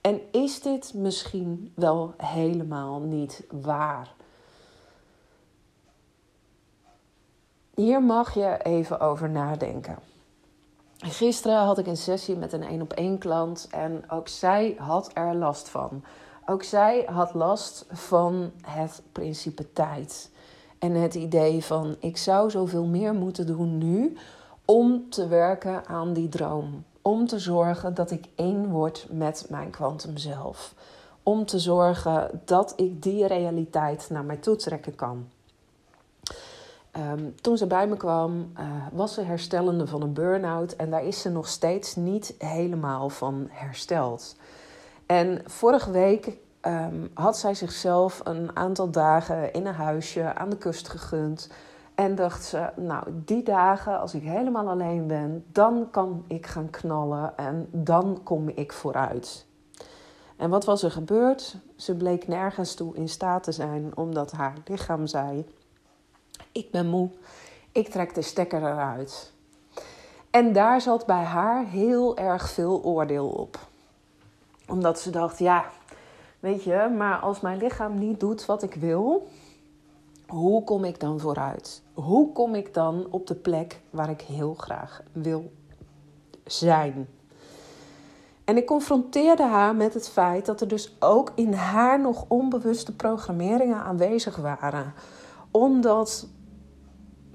En 0.00 0.20
is 0.30 0.60
dit 0.60 0.94
misschien 0.94 1.72
wel 1.74 2.14
helemaal 2.16 3.00
niet 3.00 3.46
waar? 3.50 4.15
Hier 7.76 8.02
mag 8.02 8.34
je 8.34 8.58
even 8.62 9.00
over 9.00 9.30
nadenken. 9.30 9.98
Gisteren 10.96 11.58
had 11.58 11.78
ik 11.78 11.86
een 11.86 11.96
sessie 11.96 12.36
met 12.36 12.52
een 12.52 12.62
één 12.62 12.82
op 12.82 12.92
één 12.92 13.18
klant 13.18 13.68
en 13.70 14.10
ook 14.10 14.28
zij 14.28 14.74
had 14.78 15.10
er 15.14 15.34
last 15.34 15.68
van. 15.68 16.04
Ook 16.46 16.62
zij 16.62 17.04
had 17.10 17.34
last 17.34 17.86
van 17.90 18.52
het 18.62 19.02
principe 19.12 19.72
tijd. 19.72 20.30
En 20.78 20.94
het 20.94 21.14
idee 21.14 21.64
van 21.64 21.96
ik 22.00 22.16
zou 22.16 22.50
zoveel 22.50 22.84
meer 22.84 23.14
moeten 23.14 23.46
doen 23.46 23.78
nu 23.78 24.16
om 24.64 25.10
te 25.10 25.28
werken 25.28 25.86
aan 25.86 26.12
die 26.12 26.28
droom. 26.28 26.84
Om 27.02 27.26
te 27.26 27.38
zorgen 27.38 27.94
dat 27.94 28.10
ik 28.10 28.28
één 28.34 28.68
word 28.68 29.06
met 29.10 29.46
mijn 29.48 29.70
kwantum 29.70 30.16
zelf. 30.16 30.74
Om 31.22 31.46
te 31.46 31.58
zorgen 31.58 32.42
dat 32.44 32.72
ik 32.76 33.02
die 33.02 33.26
realiteit 33.26 34.06
naar 34.10 34.24
mij 34.24 34.36
toe 34.36 34.56
trekken 34.56 34.94
kan. 34.94 35.26
Um, 36.98 37.34
toen 37.40 37.56
ze 37.56 37.66
bij 37.66 37.86
me 37.86 37.96
kwam, 37.96 38.52
uh, 38.58 38.66
was 38.92 39.14
ze 39.14 39.20
herstellende 39.20 39.86
van 39.86 40.02
een 40.02 40.12
burn-out 40.12 40.72
en 40.72 40.90
daar 40.90 41.04
is 41.04 41.20
ze 41.20 41.30
nog 41.30 41.48
steeds 41.48 41.96
niet 41.96 42.34
helemaal 42.38 43.08
van 43.08 43.46
hersteld. 43.50 44.36
En 45.06 45.42
vorige 45.44 45.90
week 45.90 46.36
um, 46.62 47.10
had 47.14 47.38
zij 47.38 47.54
zichzelf 47.54 48.20
een 48.24 48.56
aantal 48.56 48.90
dagen 48.90 49.52
in 49.52 49.66
een 49.66 49.74
huisje 49.74 50.34
aan 50.34 50.50
de 50.50 50.56
kust 50.56 50.88
gegund. 50.88 51.50
En 51.94 52.14
dacht 52.14 52.44
ze, 52.44 52.70
nou, 52.76 53.04
die 53.24 53.42
dagen, 53.42 54.00
als 54.00 54.14
ik 54.14 54.22
helemaal 54.22 54.68
alleen 54.68 55.06
ben, 55.06 55.44
dan 55.52 55.88
kan 55.90 56.24
ik 56.26 56.46
gaan 56.46 56.70
knallen 56.70 57.36
en 57.36 57.68
dan 57.70 58.20
kom 58.22 58.48
ik 58.48 58.72
vooruit. 58.72 59.46
En 60.36 60.50
wat 60.50 60.64
was 60.64 60.82
er 60.82 60.90
gebeurd? 60.90 61.56
Ze 61.76 61.94
bleek 61.94 62.28
nergens 62.28 62.74
toe 62.74 62.96
in 62.96 63.08
staat 63.08 63.42
te 63.42 63.52
zijn, 63.52 63.96
omdat 63.96 64.32
haar 64.32 64.54
lichaam 64.64 65.06
zei: 65.06 65.46
Ik 66.56 66.70
ben 66.70 66.86
moe, 66.86 67.08
ik 67.72 67.88
trek 67.88 68.14
de 68.14 68.22
stekker 68.22 68.58
eruit. 68.62 69.32
En 70.30 70.52
daar 70.52 70.80
zat 70.80 71.06
bij 71.06 71.22
haar 71.22 71.66
heel 71.66 72.16
erg 72.16 72.50
veel 72.50 72.84
oordeel 72.84 73.28
op. 73.28 73.58
Omdat 74.68 75.00
ze 75.00 75.10
dacht: 75.10 75.38
Ja, 75.38 75.64
weet 76.40 76.62
je, 76.62 76.94
maar 76.96 77.18
als 77.18 77.40
mijn 77.40 77.58
lichaam 77.58 77.98
niet 77.98 78.20
doet 78.20 78.46
wat 78.46 78.62
ik 78.62 78.74
wil, 78.74 79.28
hoe 80.26 80.64
kom 80.64 80.84
ik 80.84 81.00
dan 81.00 81.20
vooruit? 81.20 81.82
Hoe 81.94 82.32
kom 82.32 82.54
ik 82.54 82.74
dan 82.74 83.06
op 83.10 83.26
de 83.26 83.34
plek 83.34 83.80
waar 83.90 84.10
ik 84.10 84.20
heel 84.20 84.54
graag 84.54 85.02
wil 85.12 85.52
zijn? 86.44 87.08
En 88.44 88.56
ik 88.56 88.66
confronteerde 88.66 89.42
haar 89.42 89.74
met 89.74 89.94
het 89.94 90.08
feit 90.08 90.46
dat 90.46 90.60
er 90.60 90.68
dus 90.68 90.96
ook 91.00 91.32
in 91.34 91.52
haar 91.52 92.00
nog 92.00 92.24
onbewuste 92.28 92.96
programmeringen 92.96 93.82
aanwezig 93.82 94.36
waren. 94.36 94.94
Omdat 95.50 96.26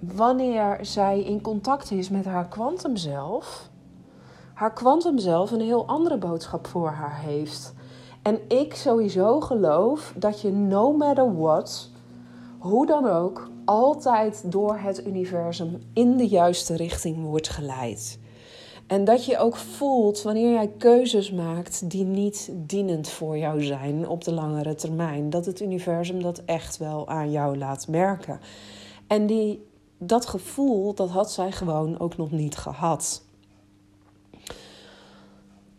wanneer 0.01 0.77
zij 0.81 1.21
in 1.23 1.41
contact 1.41 1.91
is 1.91 2.09
met 2.09 2.25
haar 2.25 2.47
kwantumzelf, 2.47 3.69
haar 4.53 4.73
kwantumzelf 4.73 5.51
een 5.51 5.61
heel 5.61 5.87
andere 5.87 6.17
boodschap 6.17 6.67
voor 6.67 6.89
haar 6.89 7.19
heeft. 7.19 7.73
En 8.21 8.39
ik 8.47 8.75
sowieso 8.75 9.39
geloof 9.39 10.13
dat 10.17 10.41
je 10.41 10.51
no 10.51 10.91
matter 10.97 11.37
what, 11.37 11.89
hoe 12.59 12.85
dan 12.85 13.07
ook, 13.07 13.49
altijd 13.65 14.51
door 14.51 14.77
het 14.77 15.05
universum 15.05 15.81
in 15.93 16.17
de 16.17 16.27
juiste 16.27 16.75
richting 16.75 17.23
wordt 17.23 17.49
geleid. 17.49 18.19
En 18.87 19.03
dat 19.03 19.25
je 19.25 19.37
ook 19.37 19.55
voelt 19.55 20.21
wanneer 20.21 20.51
jij 20.51 20.71
keuzes 20.77 21.31
maakt 21.31 21.89
die 21.89 22.05
niet 22.05 22.51
dienend 22.53 23.09
voor 23.09 23.37
jou 23.37 23.63
zijn 23.63 24.07
op 24.07 24.23
de 24.23 24.33
langere 24.33 24.75
termijn. 24.75 25.29
Dat 25.29 25.45
het 25.45 25.61
universum 25.61 26.21
dat 26.21 26.41
echt 26.45 26.77
wel 26.77 27.07
aan 27.07 27.31
jou 27.31 27.57
laat 27.57 27.87
merken. 27.87 28.39
En 29.07 29.25
die, 29.25 29.70
dat 30.03 30.25
gevoel, 30.25 30.93
dat 30.93 31.09
had 31.09 31.31
zij 31.31 31.51
gewoon 31.51 31.99
ook 31.99 32.17
nog 32.17 32.31
niet 32.31 32.57
gehad. 32.57 33.23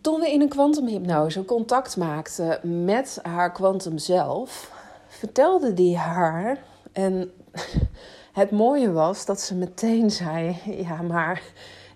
Toen 0.01 0.21
we 0.21 0.31
in 0.31 0.41
een 0.41 0.49
kwantumhypnose 0.49 1.45
contact 1.45 1.97
maakten 1.97 2.85
met 2.85 3.19
haar 3.23 3.53
kwantum 3.53 3.99
zelf, 3.99 4.73
vertelde 5.09 5.75
die 5.75 5.97
haar. 5.97 6.65
En 6.93 7.31
het 8.33 8.51
mooie 8.51 8.93
was 8.93 9.27
dat 9.27 9.41
ze 9.41 9.55
meteen 9.55 10.11
zei: 10.11 10.57
Ja, 10.65 11.03
maar 11.03 11.43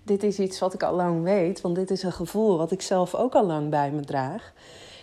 dit 0.03 0.23
is 0.23 0.39
iets 0.39 0.59
wat 0.59 0.73
ik 0.73 0.83
al 0.83 0.95
lang 0.95 1.23
weet, 1.23 1.61
want 1.61 1.75
dit 1.75 1.91
is 1.91 2.03
een 2.03 2.11
gevoel 2.11 2.57
wat 2.57 2.71
ik 2.71 2.81
zelf 2.81 3.15
ook 3.15 3.35
al 3.35 3.45
lang 3.45 3.69
bij 3.69 3.91
me 3.91 4.01
draag. 4.01 4.53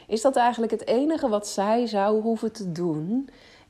Is 0.07 0.21
dat 0.21 0.37
eigenlijk 0.37 0.73
het 0.73 0.87
enige 0.87 1.29
wat 1.29 1.49
zij 1.49 1.87
zou 1.87 2.23
hoeven 2.23 2.53
te 2.53 2.73
doen, 2.73 3.29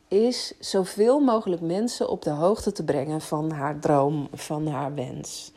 is 0.09 0.53
zoveel 0.59 1.21
mogelijk 1.21 1.63
mensen 1.63 2.09
op 2.09 2.23
de 2.23 2.31
hoogte 2.31 2.73
te 2.73 2.85
brengen 2.85 3.21
van 3.21 3.51
haar 3.51 3.79
droom, 3.79 4.29
van 4.33 4.67
haar 4.67 4.95
wens. 4.95 5.53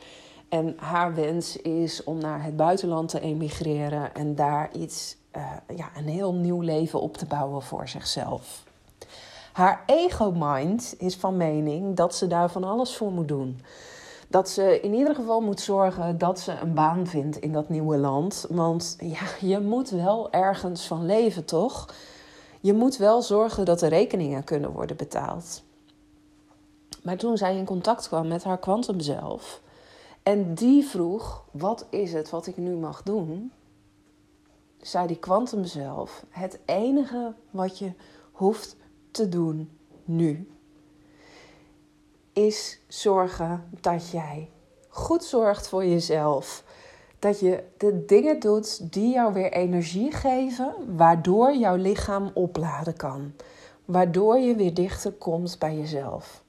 En 0.48 0.74
haar 0.76 1.14
wens 1.14 1.56
is 1.56 2.04
om 2.04 2.18
naar 2.18 2.44
het 2.44 2.56
buitenland 2.56 3.08
te 3.08 3.20
emigreren 3.20 4.14
en 4.14 4.34
daar 4.34 4.70
iets, 4.72 5.16
uh, 5.36 5.42
ja, 5.76 5.90
een 5.96 6.08
heel 6.08 6.34
nieuw 6.34 6.60
leven 6.60 7.00
op 7.00 7.16
te 7.16 7.26
bouwen 7.26 7.62
voor 7.62 7.88
zichzelf. 7.88 8.64
Haar 9.52 9.82
ego-mind 9.86 10.94
is 10.98 11.16
van 11.16 11.36
mening 11.36 11.96
dat 11.96 12.14
ze 12.14 12.26
daar 12.26 12.50
van 12.50 12.64
alles 12.64 12.96
voor 12.96 13.12
moet 13.12 13.28
doen 13.28 13.60
dat 14.28 14.48
ze 14.48 14.80
in 14.80 14.94
ieder 14.94 15.14
geval 15.14 15.40
moet 15.40 15.60
zorgen 15.60 16.18
dat 16.18 16.40
ze 16.40 16.52
een 16.52 16.74
baan 16.74 17.06
vindt 17.06 17.36
in 17.36 17.52
dat 17.52 17.68
nieuwe 17.68 17.96
land. 17.96 18.46
Want 18.48 18.96
ja, 19.00 19.26
je 19.40 19.60
moet 19.60 19.90
wel 19.90 20.32
ergens 20.32 20.86
van 20.86 21.06
leven, 21.06 21.44
toch? 21.44 21.88
Je 22.60 22.72
moet 22.72 22.96
wel 22.96 23.22
zorgen 23.22 23.64
dat 23.64 23.78
de 23.78 23.86
rekeningen 23.86 24.44
kunnen 24.44 24.72
worden 24.72 24.96
betaald. 24.96 25.62
Maar 27.02 27.16
toen 27.16 27.36
zij 27.36 27.56
in 27.56 27.64
contact 27.64 28.08
kwam 28.08 28.28
met 28.28 28.44
haar 28.44 28.58
kwantum 28.58 29.00
zelf 29.00 29.60
en 30.22 30.54
die 30.54 30.86
vroeg: 30.86 31.44
wat 31.50 31.86
is 31.90 32.12
het 32.12 32.30
wat 32.30 32.46
ik 32.46 32.56
nu 32.56 32.76
mag 32.76 33.02
doen? 33.02 33.52
Zei 34.80 35.06
die 35.06 35.18
kwantum 35.18 35.64
zelf: 35.64 36.24
het 36.28 36.58
enige 36.64 37.34
wat 37.50 37.78
je 37.78 37.92
hoeft 38.32 38.76
te 39.10 39.28
doen 39.28 39.70
nu 40.04 40.48
is 42.32 42.80
zorgen 42.88 43.68
dat 43.80 44.10
jij 44.10 44.50
goed 44.88 45.24
zorgt 45.24 45.68
voor 45.68 45.84
jezelf. 45.86 46.64
Dat 47.18 47.40
je 47.40 47.62
de 47.76 48.04
dingen 48.04 48.40
doet 48.40 48.92
die 48.92 49.12
jou 49.12 49.32
weer 49.32 49.52
energie 49.52 50.12
geven, 50.12 50.74
waardoor 50.96 51.56
jouw 51.56 51.76
lichaam 51.76 52.30
opladen 52.34 52.96
kan. 52.96 53.32
Waardoor 53.84 54.38
je 54.38 54.54
weer 54.54 54.74
dichter 54.74 55.12
komt 55.12 55.58
bij 55.58 55.76
jezelf. 55.76 56.42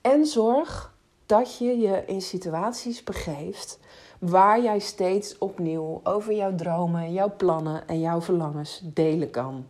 En 0.00 0.26
zorg 0.26 0.96
dat 1.26 1.58
je 1.58 1.78
je 1.78 2.02
in 2.06 2.22
situaties 2.22 3.04
begeeft 3.04 3.78
waar 4.18 4.62
jij 4.62 4.78
steeds 4.78 5.38
opnieuw 5.38 6.00
over 6.02 6.34
jouw 6.34 6.54
dromen, 6.54 7.12
jouw 7.12 7.32
plannen 7.36 7.88
en 7.88 8.00
jouw 8.00 8.20
verlangens 8.20 8.80
delen 8.84 9.30
kan. 9.30 9.64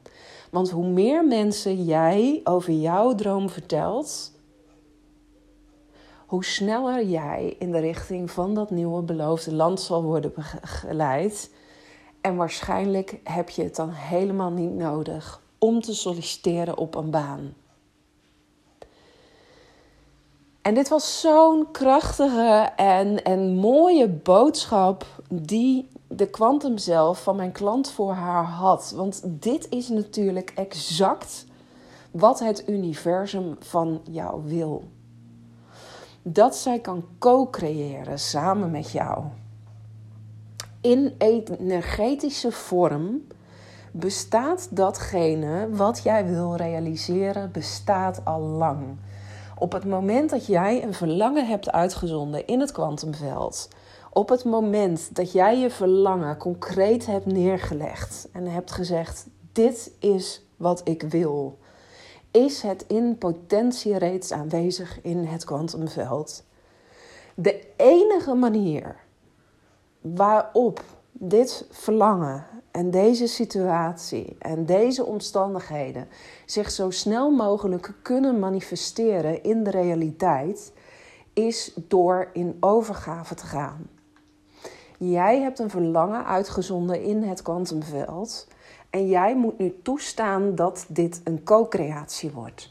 Want 0.51 0.71
hoe 0.71 0.87
meer 0.87 1.25
mensen 1.25 1.85
jij 1.85 2.41
over 2.45 2.73
jouw 2.73 3.15
droom 3.15 3.51
vertelt, 3.51 4.33
hoe 6.29 6.45
sneller 6.45 7.05
jij 7.05 7.57
in 7.59 7.73
de 7.73 7.79
richting 7.79 8.31
van 8.31 8.55
dat 8.55 8.71
nieuwe 8.71 9.03
beloofde 9.03 9.55
land 9.55 9.81
zal 9.81 10.03
worden 10.03 10.33
geleid. 10.63 11.51
En 12.21 12.37
waarschijnlijk 12.37 13.21
heb 13.25 13.49
je 13.49 13.63
het 13.63 13.77
dan 13.77 13.91
helemaal 13.91 14.51
niet 14.51 14.75
nodig 14.75 15.43
om 15.59 15.81
te 15.81 15.95
solliciteren 15.95 16.77
op 16.77 16.95
een 16.95 17.11
baan. 17.11 17.55
En 20.63 20.75
dit 20.75 20.89
was 20.89 21.21
zo'n 21.21 21.71
krachtige 21.71 22.73
en, 22.77 23.25
en 23.25 23.55
mooie 23.55 24.09
boodschap 24.09 25.07
die 25.33 25.89
de 26.09 26.31
kwantum 26.31 26.79
zelf 26.79 27.23
van 27.23 27.37
mijn 27.37 27.53
klant 27.53 27.91
voor 27.91 28.13
haar 28.13 28.45
had. 28.45 28.93
Want 28.97 29.23
dit 29.25 29.69
is 29.71 29.89
natuurlijk 29.89 30.53
exact 30.55 31.45
wat 32.11 32.39
het 32.39 32.69
universum 32.69 33.57
van 33.61 34.01
jou 34.11 34.43
wil 34.45 34.85
dat 36.23 36.57
zij 36.57 36.79
kan 36.79 37.05
co-creëren 37.19 38.19
samen 38.19 38.71
met 38.71 38.91
jou. 38.91 39.25
In 40.81 41.15
energetische 41.19 42.53
vorm 42.53 43.27
bestaat 43.93 44.77
datgene 44.77 45.69
wat 45.71 46.03
jij 46.03 46.27
wil 46.27 46.57
realiseren, 46.57 47.53
bestaat 47.53 48.21
al 48.25 48.41
lang. 48.41 48.97
Op 49.59 49.73
het 49.73 49.85
moment 49.85 50.31
dat 50.31 50.47
jij 50.47 50.83
een 50.83 50.95
verlangen 50.95 51.47
hebt 51.47 51.73
uitgezonden 51.73 52.47
in 52.47 52.61
het 52.61 52.73
kwantumveld, 52.73 53.69
op 54.11 54.29
het 54.29 54.45
moment 54.45 55.17
dat 55.17 55.33
jij 55.33 55.59
je 55.59 55.71
verlangen 55.71 56.37
concreet 56.37 57.07
hebt 57.07 57.27
neergelegd 57.27 58.29
en 58.33 58.47
hebt 58.47 58.71
gezegd: 58.71 59.27
Dit 59.53 59.91
is 59.99 60.43
wat 60.57 60.81
ik 60.85 61.03
wil 61.03 61.59
is 62.31 62.63
het 62.63 62.85
in 62.89 63.19
potentie 63.19 63.99
reeds 63.99 64.33
aanwezig 64.33 65.03
in 65.03 65.25
het 65.25 65.45
kwantumveld. 65.45 66.45
De 67.35 67.67
enige 67.77 68.35
manier 68.35 68.97
waarop 70.01 70.85
dit 71.13 71.67
verlangen 71.71 72.47
en 72.71 72.91
deze 72.91 73.27
situatie 73.27 74.37
en 74.39 74.67
deze 74.67 75.05
omstandigheden 75.05 76.09
zich 76.47 76.71
zo 76.71 76.91
snel 76.91 77.31
mogelijk 77.31 77.95
kunnen 78.03 78.39
manifesteren 78.39 79.43
in 79.43 79.65
de 79.65 79.71
realiteit, 79.71 80.73
is 81.33 81.73
door 81.75 82.31
in 82.33 82.57
overgave 82.61 83.35
te 83.35 83.47
gaan. 83.47 83.91
Jij 84.99 85.41
hebt 85.41 85.59
een 85.59 85.71
verlangen 85.71 86.25
uitgezonden 86.25 87.03
in 87.03 87.23
het 87.23 87.43
kwantumveld 87.43 88.47
en 88.91 89.09
jij 89.09 89.37
moet 89.37 89.59
nu 89.59 89.75
toestaan 89.83 90.55
dat 90.55 90.87
dit 90.89 91.21
een 91.25 91.45
co-creatie 91.45 92.31
wordt. 92.31 92.71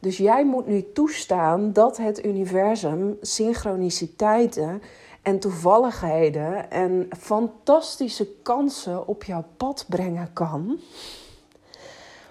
Dus 0.00 0.16
jij 0.16 0.44
moet 0.44 0.66
nu 0.66 0.92
toestaan 0.92 1.72
dat 1.72 1.96
het 1.96 2.24
universum 2.24 3.18
synchroniciteiten 3.20 4.82
en 5.22 5.38
toevalligheden 5.38 6.70
en 6.70 7.08
fantastische 7.18 8.28
kansen 8.42 9.06
op 9.06 9.24
jouw 9.24 9.44
pad 9.56 9.84
brengen 9.88 10.32
kan. 10.32 10.78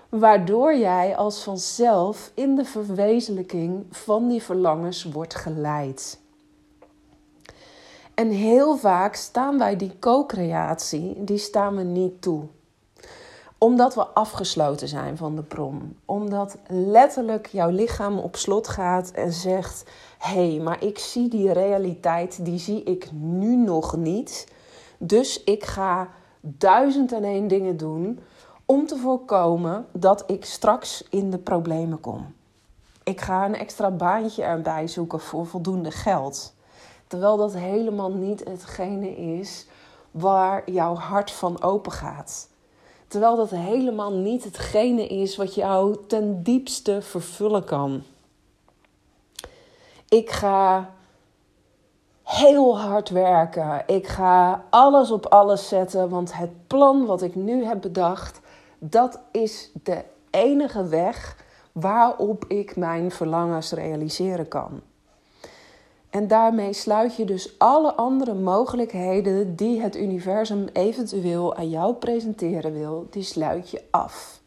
Waardoor 0.09 0.77
jij 0.77 1.15
als 1.15 1.43
vanzelf 1.43 2.31
in 2.33 2.55
de 2.55 2.65
verwezenlijking 2.65 3.85
van 3.89 4.27
die 4.27 4.43
verlangens 4.43 5.03
wordt 5.03 5.35
geleid. 5.35 6.19
En 8.13 8.29
heel 8.29 8.77
vaak 8.77 9.15
staan 9.15 9.57
wij 9.57 9.75
die 9.75 9.99
co-creatie, 9.99 11.23
die 11.23 11.37
staan 11.37 11.75
we 11.75 11.83
niet 11.83 12.21
toe 12.21 12.47
Omdat 13.59 13.95
we 13.95 14.07
afgesloten 14.07 14.87
zijn 14.87 15.17
van 15.17 15.35
de 15.35 15.43
bron. 15.43 15.97
Omdat 16.05 16.57
letterlijk 16.67 17.47
jouw 17.47 17.69
lichaam 17.69 18.19
op 18.19 18.35
slot 18.35 18.67
gaat 18.67 19.11
en 19.11 19.33
zegt: 19.33 19.89
hé, 20.17 20.49
hey, 20.49 20.59
maar 20.59 20.83
ik 20.83 20.99
zie 20.99 21.29
die 21.29 21.53
realiteit, 21.53 22.45
die 22.45 22.59
zie 22.59 22.83
ik 22.83 23.11
nu 23.11 23.55
nog 23.55 23.95
niet. 23.95 24.51
Dus 24.97 25.43
ik 25.43 25.63
ga 25.63 26.09
duizend 26.41 27.11
en 27.11 27.23
één 27.23 27.47
dingen 27.47 27.77
doen 27.77 28.19
om 28.65 28.87
te 28.87 28.97
voorkomen 28.97 29.85
dat 29.91 30.23
ik 30.27 30.45
straks 30.45 31.03
in 31.09 31.29
de 31.29 31.37
problemen 31.37 31.99
kom. 31.99 32.33
Ik 33.03 33.21
ga 33.21 33.45
een 33.45 33.55
extra 33.55 33.91
baantje 33.91 34.43
erbij 34.43 34.87
zoeken 34.87 35.19
voor 35.19 35.45
voldoende 35.45 35.91
geld. 35.91 36.53
Terwijl 37.07 37.37
dat 37.37 37.53
helemaal 37.53 38.11
niet 38.11 38.43
hetgene 38.43 39.15
is 39.15 39.67
waar 40.11 40.71
jouw 40.71 40.95
hart 40.95 41.31
van 41.31 41.61
open 41.61 41.91
gaat. 41.91 42.48
Terwijl 43.09 43.35
dat 43.35 43.49
helemaal 43.49 44.13
niet 44.13 44.43
hetgene 44.43 45.07
is 45.07 45.35
wat 45.35 45.55
jou 45.55 45.97
ten 46.07 46.43
diepste 46.43 47.01
vervullen 47.01 47.63
kan. 47.63 48.03
Ik 50.09 50.29
ga 50.29 50.89
heel 52.23 52.79
hard 52.79 53.09
werken. 53.09 53.83
Ik 53.87 54.07
ga 54.07 54.63
alles 54.69 55.11
op 55.11 55.25
alles 55.25 55.67
zetten, 55.67 56.09
want 56.09 56.37
het 56.37 56.67
plan 56.67 57.05
wat 57.05 57.21
ik 57.21 57.35
nu 57.35 57.63
heb 57.65 57.81
bedacht, 57.81 58.39
dat 58.79 59.19
is 59.31 59.71
de 59.83 60.03
enige 60.29 60.87
weg 60.87 61.45
waarop 61.71 62.45
ik 62.47 62.75
mijn 62.75 63.11
verlangens 63.11 63.71
realiseren 63.71 64.47
kan. 64.47 64.81
En 66.09 66.27
daarmee 66.27 66.73
sluit 66.73 67.15
je 67.15 67.25
dus 67.25 67.55
alle 67.57 67.93
andere 67.93 68.33
mogelijkheden 68.33 69.55
die 69.55 69.81
het 69.81 69.97
universum 69.97 70.67
eventueel 70.73 71.55
aan 71.55 71.69
jou 71.69 71.93
presenteren 71.93 72.73
wil, 72.73 73.07
die 73.09 73.23
sluit 73.23 73.69
je 73.69 73.81
af. 73.91 74.41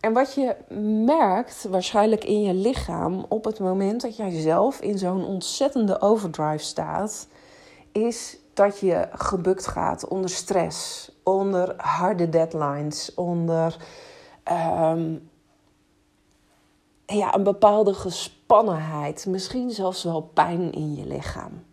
En 0.00 0.12
wat 0.12 0.34
je 0.34 0.56
merkt 1.04 1.66
waarschijnlijk 1.70 2.24
in 2.24 2.42
je 2.42 2.54
lichaam 2.54 3.26
op 3.28 3.44
het 3.44 3.58
moment 3.58 4.00
dat 4.00 4.16
jij 4.16 4.30
zelf 4.30 4.80
in 4.80 4.98
zo'n 4.98 5.24
ontzettende 5.24 6.00
overdrive 6.00 6.64
staat, 6.64 7.28
is 7.92 8.38
dat 8.54 8.78
je 8.78 9.08
gebukt 9.12 9.66
gaat 9.66 10.08
onder 10.08 10.30
stress, 10.30 11.10
onder 11.22 11.74
harde 11.76 12.28
deadlines, 12.28 13.14
onder 13.14 13.76
ehm, 14.42 15.14
ja, 17.06 17.34
een 17.34 17.42
bepaalde 17.42 17.94
gespannenheid, 18.48 19.26
misschien 19.26 19.70
zelfs 19.70 20.02
wel 20.02 20.30
pijn 20.34 20.72
in 20.72 20.94
je 20.94 21.06
lichaam. 21.06 21.64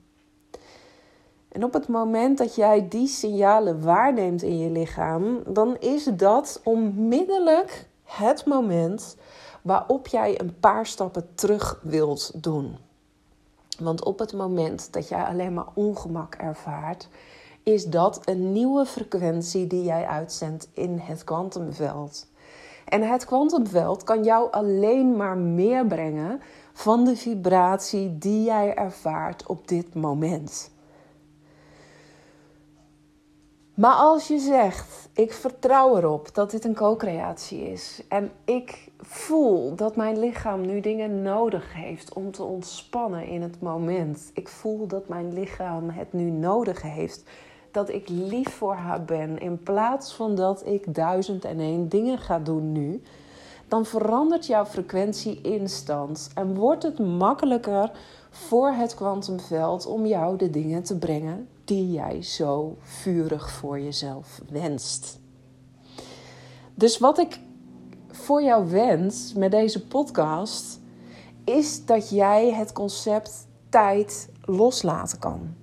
En 1.48 1.63
op 1.63 1.74
het 1.74 1.88
moment 1.88 2.38
dat 2.38 2.55
jij 2.55 2.88
die 2.88 3.08
signalen 3.08 3.84
waarneemt 3.84 4.41
in 4.41 4.58
je 4.58 4.70
lichaam, 4.70 5.44
dan 5.48 5.77
is 5.79 6.03
dat 6.03 6.62
onmiddellijk 6.63 7.88
het 8.03 8.46
moment 8.46 9.17
waarop 9.62 10.08
jij 10.08 10.39
een 10.39 10.60
paar 10.60 10.86
stappen 10.86 11.36
terug 11.36 11.79
wilt 11.84 12.44
doen. 12.44 12.77
Want 13.79 14.03
op 14.05 14.20
het 14.20 14.34
moment 14.34 14.94
dat 14.94 15.10
jij 15.10 15.24
alleen 15.24 15.53
maar 15.53 15.67
ongemak 15.74 16.36
ervaart, 16.36 17.08
is 17.63 17.86
dat 17.86 18.22
een 18.25 18.51
nieuwe 18.51 18.86
frequentie 18.86 19.67
die 19.67 19.84
jij 19.84 20.05
uitzendt 20.05 20.67
in 20.74 20.98
het 20.98 21.24
kwantumveld. 21.24 22.27
En 22.86 23.01
het 23.01 23.25
kwantumveld 23.25 24.03
kan 24.03 24.24
jou 24.24 24.51
alleen 24.51 25.15
maar 25.15 25.38
meer 25.38 25.86
brengen 25.86 26.41
van 26.77 27.03
de 27.03 27.15
vibratie 27.15 28.17
die 28.17 28.44
jij 28.44 28.74
ervaart 28.74 29.46
op 29.46 29.67
dit 29.67 29.94
moment. 29.94 30.72
Maar 33.74 33.94
als 33.94 34.27
je 34.27 34.39
zegt, 34.39 35.10
ik 35.13 35.34
vertrouw 35.34 35.98
erop 35.98 36.34
dat 36.34 36.51
dit 36.51 36.65
een 36.65 36.75
co-creatie 36.75 37.72
is 37.72 38.03
en 38.08 38.32
ik 38.46 38.91
voel 39.00 39.75
dat 39.75 39.96
mijn 39.96 40.20
lichaam 40.20 40.65
nu 40.65 40.79
dingen 40.79 41.22
nodig 41.22 41.74
heeft 41.74 42.13
om 42.13 42.32
te 42.32 42.44
ontspannen 42.44 43.25
in 43.27 43.41
het 43.41 43.62
moment. 43.62 44.32
Ik 44.34 44.48
voel 44.48 44.88
dat 44.88 45.08
mijn 45.08 45.34
lichaam 45.34 45.89
het 45.89 46.13
nu 46.13 46.29
nodig 46.29 46.82
heeft 46.82 47.24
dat 47.72 47.89
ik 47.89 48.10
lief 48.10 48.50
voor 48.50 48.75
haar 48.75 49.05
ben 49.05 49.38
in 49.38 49.63
plaats 49.63 50.13
van 50.13 50.36
dat 50.36 50.65
ik 50.65 50.93
duizend 50.93 51.45
en 51.45 51.60
één 51.60 51.89
dingen 51.89 52.17
ga 52.17 52.39
doen 52.39 52.71
nu, 52.71 53.02
dan 53.67 53.86
verandert 53.86 54.45
jouw 54.45 54.65
frequentie 54.65 55.41
instant 55.41 56.30
en 56.34 56.56
wordt 56.56 56.84
het 56.84 56.99
makkelijker 56.99 57.91
voor 58.30 58.71
het 58.71 58.95
kwantumveld 58.95 59.86
om 59.86 60.06
jou 60.06 60.38
de 60.38 60.49
dingen 60.49 60.84
te 60.84 60.97
brengen 60.97 61.47
die 61.63 61.91
jij 61.91 62.21
zo 62.21 62.75
vurig 62.80 63.51
voor 63.51 63.80
jezelf 63.80 64.41
wenst. 64.49 65.19
Dus 66.75 66.97
wat 66.97 67.17
ik 67.17 67.39
voor 68.08 68.43
jou 68.43 68.69
wens 68.69 69.34
met 69.34 69.51
deze 69.51 69.88
podcast 69.88 70.80
is 71.43 71.86
dat 71.86 72.10
jij 72.10 72.54
het 72.54 72.73
concept 72.73 73.47
tijd 73.69 74.30
loslaten 74.41 75.19
kan 75.19 75.56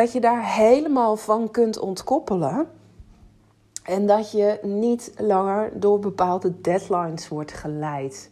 dat 0.00 0.12
je 0.12 0.20
daar 0.20 0.54
helemaal 0.54 1.16
van 1.16 1.50
kunt 1.50 1.78
ontkoppelen. 1.78 2.68
En 3.84 4.06
dat 4.06 4.30
je 4.30 4.58
niet 4.62 5.12
langer 5.16 5.70
door 5.74 5.98
bepaalde 5.98 6.60
deadlines 6.60 7.28
wordt 7.28 7.52
geleid. 7.52 8.30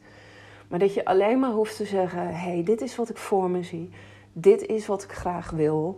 Maar 0.69 0.79
dat 0.79 0.95
je 0.95 1.05
alleen 1.05 1.39
maar 1.39 1.51
hoeft 1.51 1.77
te 1.77 1.85
zeggen: 1.85 2.27
hé, 2.27 2.53
hey, 2.53 2.63
dit 2.65 2.81
is 2.81 2.97
wat 2.97 3.09
ik 3.09 3.17
voor 3.17 3.51
me 3.51 3.63
zie. 3.63 3.91
Dit 4.33 4.67
is 4.67 4.87
wat 4.87 5.03
ik 5.03 5.13
graag 5.13 5.51
wil. 5.51 5.97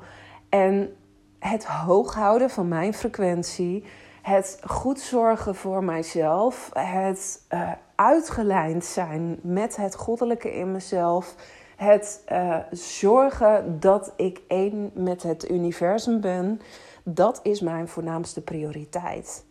En 0.48 0.96
het 1.38 1.64
hoog 1.64 2.14
houden 2.14 2.50
van 2.50 2.68
mijn 2.68 2.94
frequentie. 2.94 3.84
Het 4.22 4.58
goed 4.66 5.00
zorgen 5.00 5.54
voor 5.54 5.84
mijzelf. 5.84 6.70
Het 6.72 7.42
uh, 7.50 7.70
uitgelijnd 7.94 8.84
zijn 8.84 9.38
met 9.42 9.76
het 9.76 9.94
goddelijke 9.94 10.54
in 10.54 10.72
mezelf 10.72 11.34
het 11.80 12.22
uh, 12.32 12.56
zorgen 12.70 13.80
dat 13.80 14.12
ik 14.16 14.40
één 14.48 14.90
met 14.94 15.22
het 15.22 15.50
universum 15.50 16.20
ben, 16.20 16.60
dat 17.04 17.40
is 17.42 17.60
mijn 17.60 17.88
voornaamste 17.88 18.40
prioriteit. 18.40 19.44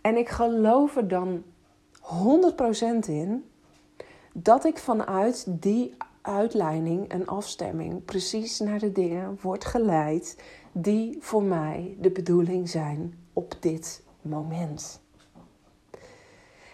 En 0.00 0.16
ik 0.16 0.28
geloof 0.28 0.96
er 0.96 1.08
dan 1.08 1.42
100% 2.00 3.08
in 3.08 3.50
dat 4.34 4.64
ik 4.64 4.78
vanuit 4.78 5.44
die 5.48 5.94
uitleiding 6.22 7.08
en 7.08 7.26
afstemming 7.26 8.04
precies 8.04 8.58
naar 8.58 8.78
de 8.78 8.92
dingen 8.92 9.38
wordt 9.40 9.64
geleid 9.64 10.42
die 10.72 11.16
voor 11.20 11.42
mij 11.42 11.96
de 12.00 12.10
bedoeling 12.10 12.68
zijn 12.68 13.18
op 13.32 13.54
dit 13.60 14.02
moment. 14.20 15.00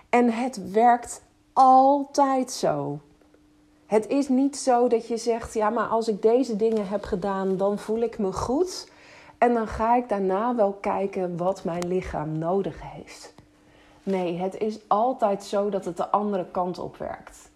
En 0.08 0.32
het 0.32 0.70
werkt 0.70 1.22
altijd 1.52 2.50
zo. 2.50 3.00
Het 3.86 4.06
is 4.06 4.28
niet 4.28 4.56
zo 4.56 4.88
dat 4.88 5.08
je 5.08 5.16
zegt: 5.16 5.54
ja, 5.54 5.70
maar 5.70 5.86
als 5.86 6.08
ik 6.08 6.22
deze 6.22 6.56
dingen 6.56 6.88
heb 6.88 7.04
gedaan, 7.04 7.56
dan 7.56 7.78
voel 7.78 8.00
ik 8.00 8.18
me 8.18 8.32
goed. 8.32 8.90
En 9.38 9.54
dan 9.54 9.68
ga 9.68 9.96
ik 9.96 10.08
daarna 10.08 10.54
wel 10.54 10.72
kijken 10.72 11.36
wat 11.36 11.64
mijn 11.64 11.86
lichaam 11.86 12.38
nodig 12.38 12.76
heeft. 12.82 13.34
Nee, 14.02 14.38
het 14.38 14.58
is 14.58 14.78
altijd 14.86 15.44
zo 15.44 15.70
dat 15.70 15.84
het 15.84 15.96
de 15.96 16.08
andere 16.08 16.46
kant 16.50 16.78
op 16.78 16.96
werkt. 16.96 17.50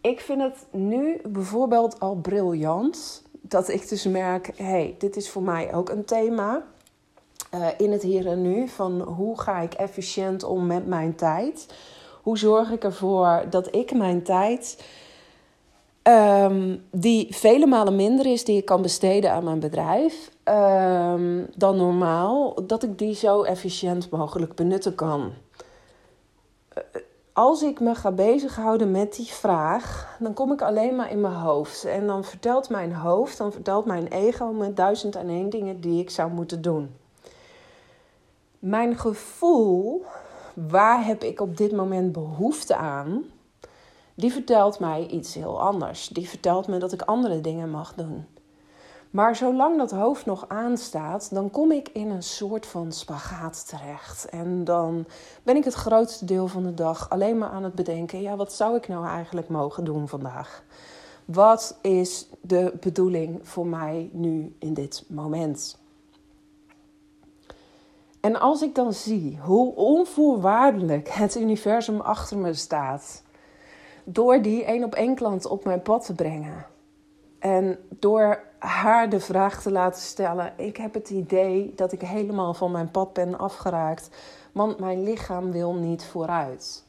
Ik 0.00 0.20
vind 0.20 0.40
het 0.42 0.66
nu 0.70 1.20
bijvoorbeeld 1.24 2.00
al 2.00 2.14
briljant 2.14 3.22
dat 3.40 3.68
ik 3.68 3.88
dus 3.88 4.04
merk: 4.04 4.52
hé, 4.56 4.64
hey, 4.64 4.94
dit 4.98 5.16
is 5.16 5.30
voor 5.30 5.42
mij 5.42 5.74
ook 5.74 5.88
een 5.88 6.04
thema. 6.04 6.62
Uh, 7.54 7.66
in 7.76 7.92
het 7.92 8.02
hier 8.02 8.26
en 8.26 8.42
nu 8.42 8.68
van 8.68 9.00
hoe 9.00 9.40
ga 9.40 9.58
ik 9.58 9.74
efficiënt 9.74 10.42
om 10.44 10.66
met 10.66 10.86
mijn 10.86 11.14
tijd? 11.14 11.74
Hoe 12.22 12.38
zorg 12.38 12.70
ik 12.70 12.84
ervoor 12.84 13.44
dat 13.50 13.74
ik 13.74 13.92
mijn 13.92 14.22
tijd 14.22 14.84
Um, 16.02 16.84
die 16.90 17.26
vele 17.30 17.66
malen 17.66 17.96
minder 17.96 18.26
is 18.26 18.44
die 18.44 18.56
ik 18.56 18.64
kan 18.64 18.82
besteden 18.82 19.32
aan 19.32 19.44
mijn 19.44 19.60
bedrijf 19.60 20.30
um, 20.50 21.46
dan 21.56 21.76
normaal, 21.76 22.66
dat 22.66 22.82
ik 22.82 22.98
die 22.98 23.14
zo 23.14 23.42
efficiënt 23.42 24.10
mogelijk 24.10 24.54
benutten 24.54 24.94
kan. 24.94 25.32
Eh, 26.68 26.82
als 27.32 27.62
ik 27.62 27.80
me 27.80 27.94
ga 27.94 28.12
bezighouden 28.12 28.90
met 28.90 29.16
die 29.16 29.26
vraag, 29.26 30.16
dan 30.18 30.34
kom 30.34 30.52
ik 30.52 30.62
alleen 30.62 30.96
maar 30.96 31.10
in 31.10 31.20
mijn 31.20 31.34
hoofd. 31.34 31.84
En 31.84 32.06
dan 32.06 32.24
vertelt 32.24 32.68
mijn 32.68 32.94
hoofd, 32.94 33.38
dan 33.38 33.52
vertelt 33.52 33.84
mijn 33.84 34.06
ego 34.06 34.52
me 34.52 34.72
duizend 34.72 35.16
en 35.16 35.28
één 35.28 35.50
dingen 35.50 35.80
die 35.80 36.00
ik 36.00 36.10
zou 36.10 36.30
moeten 36.30 36.62
doen. 36.62 36.94
Mijn 38.58 38.98
gevoel, 38.98 40.04
waar 40.54 41.04
heb 41.04 41.22
ik 41.22 41.40
op 41.40 41.56
dit 41.56 41.72
moment 41.72 42.12
behoefte 42.12 42.76
aan? 42.76 43.24
die 44.20 44.32
vertelt 44.32 44.78
mij 44.78 45.06
iets 45.06 45.34
heel 45.34 45.60
anders. 45.60 46.08
Die 46.08 46.28
vertelt 46.28 46.66
me 46.66 46.78
dat 46.78 46.92
ik 46.92 47.02
andere 47.02 47.40
dingen 47.40 47.70
mag 47.70 47.94
doen. 47.94 48.26
Maar 49.10 49.36
zolang 49.36 49.78
dat 49.78 49.90
hoofd 49.90 50.26
nog 50.26 50.44
aanstaat, 50.48 51.34
dan 51.34 51.50
kom 51.50 51.72
ik 51.72 51.88
in 51.88 52.10
een 52.10 52.22
soort 52.22 52.66
van 52.66 52.92
spagaat 52.92 53.68
terecht. 53.68 54.28
En 54.28 54.64
dan 54.64 55.06
ben 55.42 55.56
ik 55.56 55.64
het 55.64 55.74
grootste 55.74 56.24
deel 56.24 56.48
van 56.48 56.62
de 56.62 56.74
dag 56.74 57.10
alleen 57.10 57.38
maar 57.38 57.48
aan 57.48 57.64
het 57.64 57.74
bedenken: 57.74 58.22
ja, 58.22 58.36
wat 58.36 58.52
zou 58.52 58.76
ik 58.76 58.88
nou 58.88 59.06
eigenlijk 59.06 59.48
mogen 59.48 59.84
doen 59.84 60.08
vandaag? 60.08 60.64
Wat 61.24 61.78
is 61.82 62.28
de 62.40 62.72
bedoeling 62.80 63.40
voor 63.42 63.66
mij 63.66 64.10
nu 64.12 64.54
in 64.58 64.74
dit 64.74 65.04
moment? 65.08 65.78
En 68.20 68.40
als 68.40 68.62
ik 68.62 68.74
dan 68.74 68.92
zie 68.92 69.38
hoe 69.42 69.74
onvoorwaardelijk 69.74 71.08
het 71.08 71.36
universum 71.36 72.00
achter 72.00 72.38
me 72.38 72.54
staat, 72.54 73.22
door 74.04 74.42
die 74.42 74.64
één 74.64 74.84
op 74.84 74.94
één 74.94 75.14
klant 75.14 75.46
op 75.46 75.64
mijn 75.64 75.82
pad 75.82 76.04
te 76.04 76.14
brengen 76.14 76.66
en 77.38 77.78
door 77.98 78.48
haar 78.60 79.08
de 79.08 79.20
vraag 79.20 79.62
te 79.62 79.70
laten 79.70 80.02
stellen: 80.02 80.52
Ik 80.56 80.76
heb 80.76 80.94
het 80.94 81.10
idee 81.10 81.72
dat 81.76 81.92
ik 81.92 82.00
helemaal 82.00 82.54
van 82.54 82.70
mijn 82.70 82.90
pad 82.90 83.12
ben 83.12 83.38
afgeraakt, 83.38 84.10
want 84.52 84.78
mijn 84.78 85.02
lichaam 85.02 85.52
wil 85.52 85.74
niet 85.74 86.04
vooruit. 86.04 86.84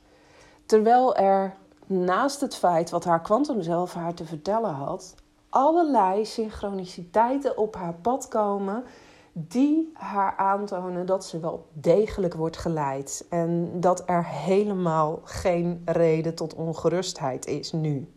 Terwijl 0.65 1.15
er 1.15 1.55
naast 1.85 2.41
het 2.41 2.55
feit 2.55 2.89
wat 2.89 3.03
haar 3.03 3.21
kwantum 3.21 3.61
zelf 3.61 3.93
haar 3.93 4.13
te 4.13 4.25
vertellen 4.25 4.73
had, 4.73 5.15
allerlei 5.49 6.25
synchroniciteiten 6.25 7.57
op 7.57 7.75
haar 7.75 7.93
pad 7.93 8.27
komen 8.27 8.83
die 9.33 9.91
haar 9.93 10.35
aantonen 10.37 11.05
dat 11.05 11.25
ze 11.25 11.39
wel 11.39 11.67
degelijk 11.73 12.33
wordt 12.33 12.57
geleid 12.57 13.25
en 13.29 13.71
dat 13.79 14.03
er 14.05 14.25
helemaal 14.25 15.19
geen 15.23 15.81
reden 15.85 16.35
tot 16.35 16.53
ongerustheid 16.53 17.45
is 17.45 17.71
nu. 17.71 18.07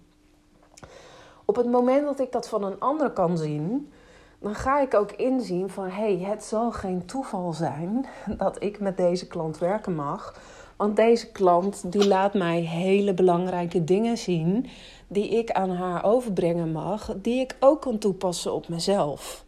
Op 1.45 1.57
het 1.57 1.71
moment 1.71 2.05
dat 2.05 2.21
ik 2.21 2.33
dat 2.33 2.49
van 2.49 2.65
een 2.65 2.81
ander 2.81 3.11
kan 3.11 3.39
zien, 3.39 3.93
dan 4.39 4.55
ga 4.55 4.81
ik 4.81 4.95
ook 4.95 5.13
inzien 5.13 5.71
van 5.71 5.85
hé, 5.85 6.17
hey, 6.17 6.19
het 6.19 6.45
zal 6.45 6.73
geen 6.73 7.07
toeval 7.07 7.53
zijn 7.53 8.07
dat 8.39 8.63
ik 8.63 8.81
met 8.81 8.97
deze 8.97 9.27
klant 9.27 9.59
werken 9.59 9.95
mag. 9.95 10.41
Want 10.77 10.97
deze 10.97 11.33
klant 11.33 11.93
die 11.93 12.07
laat 12.07 12.35
mij 12.35 12.61
hele 12.61 13.15
belangrijke 13.15 13.85
dingen 13.85 14.19
zien 14.19 14.67
die 15.07 15.29
ik 15.29 15.51
aan 15.51 15.71
haar 15.71 16.05
overbrengen 16.05 16.73
mag, 16.73 17.15
die 17.17 17.41
ik 17.41 17.57
ook 17.61 17.81
kan 17.81 17.99
toepassen 17.99 18.53
op 18.53 18.69
mezelf. 18.69 19.45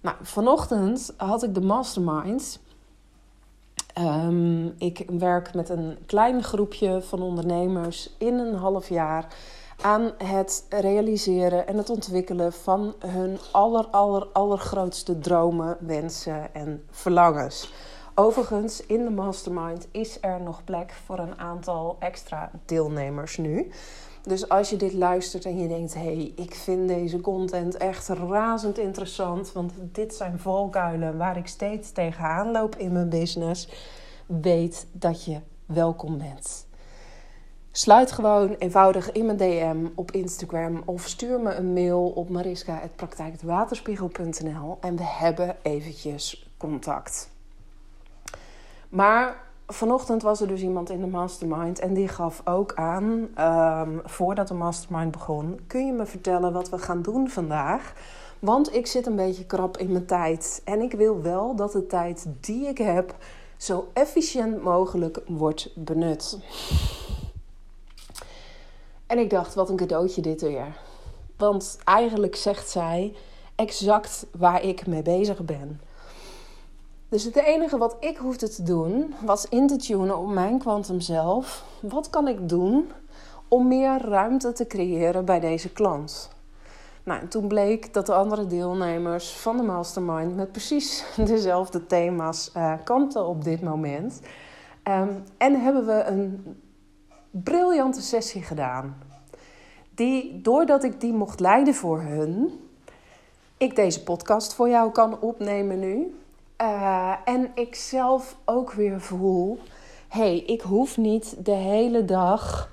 Nou, 0.00 0.16
vanochtend 0.22 1.14
had 1.16 1.42
ik 1.42 1.54
de 1.54 1.60
mastermind. 1.60 2.60
Um, 3.98 4.74
ik 4.78 5.04
werk 5.18 5.54
met 5.54 5.68
een 5.68 5.98
klein 6.06 6.42
groepje 6.42 7.02
van 7.02 7.22
ondernemers 7.22 8.10
in 8.18 8.34
een 8.34 8.54
half 8.54 8.88
jaar 8.88 9.26
aan 9.82 10.12
het 10.24 10.66
realiseren 10.68 11.66
en 11.66 11.76
het 11.76 11.90
ontwikkelen 11.90 12.52
van 12.52 12.94
hun 13.06 13.38
aller, 13.52 13.86
aller, 13.86 14.26
allergrootste 14.32 15.18
dromen, 15.18 15.76
wensen 15.80 16.54
en 16.54 16.84
verlangens. 16.90 17.72
Overigens, 18.14 18.86
in 18.86 19.04
de 19.04 19.10
mastermind 19.10 19.88
is 19.90 20.18
er 20.20 20.40
nog 20.40 20.64
plek 20.64 20.92
voor 21.04 21.18
een 21.18 21.38
aantal 21.38 21.96
extra 21.98 22.50
deelnemers 22.64 23.36
nu. 23.36 23.70
Dus 24.22 24.48
als 24.48 24.70
je 24.70 24.76
dit 24.76 24.92
luistert 24.92 25.44
en 25.44 25.58
je 25.58 25.68
denkt: 25.68 25.94
hé, 25.94 26.00
hey, 26.00 26.32
ik 26.36 26.54
vind 26.54 26.88
deze 26.88 27.20
content 27.20 27.76
echt 27.76 28.08
razend 28.08 28.78
interessant, 28.78 29.52
want 29.52 29.72
dit 29.76 30.14
zijn 30.14 30.38
valkuilen 30.38 31.16
waar 31.16 31.36
ik 31.36 31.46
steeds 31.46 31.92
tegenaan 31.92 32.50
loop 32.50 32.76
in 32.76 32.92
mijn 32.92 33.08
business, 33.08 33.68
weet 34.26 34.86
dat 34.92 35.24
je 35.24 35.40
welkom 35.66 36.18
bent. 36.18 36.70
Sluit 37.74 38.12
gewoon 38.12 38.54
eenvoudig 38.58 39.12
in 39.12 39.26
mijn 39.26 39.36
DM 39.36 39.86
op 39.94 40.10
Instagram 40.10 40.82
of 40.84 41.06
stuur 41.06 41.40
me 41.40 41.54
een 41.54 41.72
mail 41.72 42.12
op 42.14 42.28
mariska.praktijkwaterspiegel.nl 42.28 44.78
en 44.80 44.96
we 44.96 45.04
hebben 45.04 45.56
eventjes 45.62 46.50
contact. 46.56 47.30
Maar 48.88 49.36
vanochtend 49.66 50.22
was 50.22 50.40
er 50.40 50.48
dus 50.48 50.62
iemand 50.62 50.90
in 50.90 51.00
de 51.00 51.06
mastermind 51.06 51.78
en 51.78 51.94
die 51.94 52.08
gaf 52.08 52.42
ook 52.44 52.74
aan, 52.74 53.28
um, 53.38 54.00
voordat 54.04 54.48
de 54.48 54.54
mastermind 54.54 55.10
begon, 55.10 55.60
kun 55.66 55.86
je 55.86 55.92
me 55.92 56.06
vertellen 56.06 56.52
wat 56.52 56.68
we 56.68 56.78
gaan 56.78 57.02
doen 57.02 57.28
vandaag? 57.28 57.92
Want 58.38 58.74
ik 58.74 58.86
zit 58.86 59.06
een 59.06 59.16
beetje 59.16 59.46
krap 59.46 59.76
in 59.76 59.92
mijn 59.92 60.06
tijd 60.06 60.62
en 60.64 60.80
ik 60.80 60.92
wil 60.92 61.22
wel 61.22 61.54
dat 61.54 61.72
de 61.72 61.86
tijd 61.86 62.26
die 62.40 62.66
ik 62.66 62.78
heb 62.78 63.14
zo 63.56 63.88
efficiënt 63.92 64.62
mogelijk 64.62 65.20
wordt 65.26 65.70
benut. 65.74 66.38
En 69.12 69.18
ik 69.18 69.30
dacht, 69.30 69.54
wat 69.54 69.68
een 69.68 69.76
cadeautje 69.76 70.22
dit 70.22 70.40
weer. 70.42 70.76
Want 71.36 71.78
eigenlijk 71.84 72.36
zegt 72.36 72.68
zij 72.68 73.14
exact 73.54 74.26
waar 74.36 74.62
ik 74.62 74.86
mee 74.86 75.02
bezig 75.02 75.44
ben. 75.44 75.80
Dus 77.08 77.24
het 77.24 77.36
enige 77.36 77.78
wat 77.78 77.96
ik 78.00 78.16
hoefde 78.16 78.48
te 78.48 78.62
doen 78.62 79.14
was 79.24 79.48
in 79.48 79.66
te 79.66 79.76
tunen 79.76 80.18
op 80.18 80.28
mijn 80.28 80.58
kwantum 80.58 81.00
zelf. 81.00 81.64
Wat 81.80 82.10
kan 82.10 82.28
ik 82.28 82.48
doen 82.48 82.90
om 83.48 83.68
meer 83.68 84.08
ruimte 84.08 84.52
te 84.52 84.66
creëren 84.66 85.24
bij 85.24 85.40
deze 85.40 85.72
klant? 85.72 86.28
Nou, 87.02 87.20
en 87.20 87.28
toen 87.28 87.48
bleek 87.48 87.94
dat 87.94 88.06
de 88.06 88.14
andere 88.14 88.46
deelnemers 88.46 89.30
van 89.30 89.56
de 89.56 89.62
mastermind 89.62 90.36
met 90.36 90.52
precies 90.52 91.04
dezelfde 91.16 91.86
thema's 91.86 92.50
uh, 92.56 92.74
kanten 92.84 93.26
op 93.26 93.44
dit 93.44 93.62
moment. 93.62 94.20
Um, 94.88 95.24
en 95.38 95.60
hebben 95.60 95.86
we 95.86 96.04
een 96.04 96.56
briljante 97.32 98.02
sessie 98.02 98.42
gedaan. 98.42 98.96
Die, 99.94 100.40
doordat 100.40 100.84
ik 100.84 101.00
die 101.00 101.12
mocht 101.12 101.40
leiden 101.40 101.74
voor 101.74 102.00
hun, 102.00 102.60
ik 103.56 103.76
deze 103.76 104.02
podcast 104.02 104.54
voor 104.54 104.68
jou 104.68 104.92
kan 104.92 105.20
opnemen 105.20 105.78
nu. 105.78 106.14
Uh, 106.60 107.14
en 107.24 107.50
ik 107.54 107.74
zelf 107.74 108.36
ook 108.44 108.72
weer 108.72 109.00
voel: 109.00 109.58
hey, 110.08 110.38
ik 110.38 110.60
hoef 110.60 110.96
niet 110.96 111.44
de 111.44 111.54
hele 111.54 112.04
dag 112.04 112.72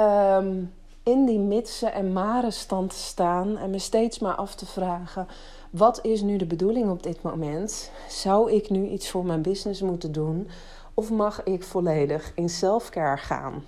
um, 0.00 0.72
in 1.02 1.24
die 1.24 1.38
mitsen 1.38 1.92
en 1.92 2.12
maren 2.12 2.52
stand 2.52 2.90
te 2.90 2.96
staan 2.96 3.56
en 3.56 3.70
me 3.70 3.78
steeds 3.78 4.18
maar 4.18 4.34
af 4.34 4.54
te 4.54 4.66
vragen: 4.66 5.26
wat 5.70 6.04
is 6.04 6.22
nu 6.22 6.36
de 6.36 6.46
bedoeling 6.46 6.90
op 6.90 7.02
dit 7.02 7.22
moment? 7.22 7.90
Zou 8.08 8.52
ik 8.52 8.70
nu 8.70 8.88
iets 8.88 9.10
voor 9.10 9.24
mijn 9.24 9.42
business 9.42 9.80
moeten 9.80 10.12
doen? 10.12 10.48
Of 10.94 11.10
mag 11.10 11.42
ik 11.42 11.62
volledig 11.62 12.32
in 12.34 12.48
selfcare 12.48 13.16
gaan? 13.16 13.64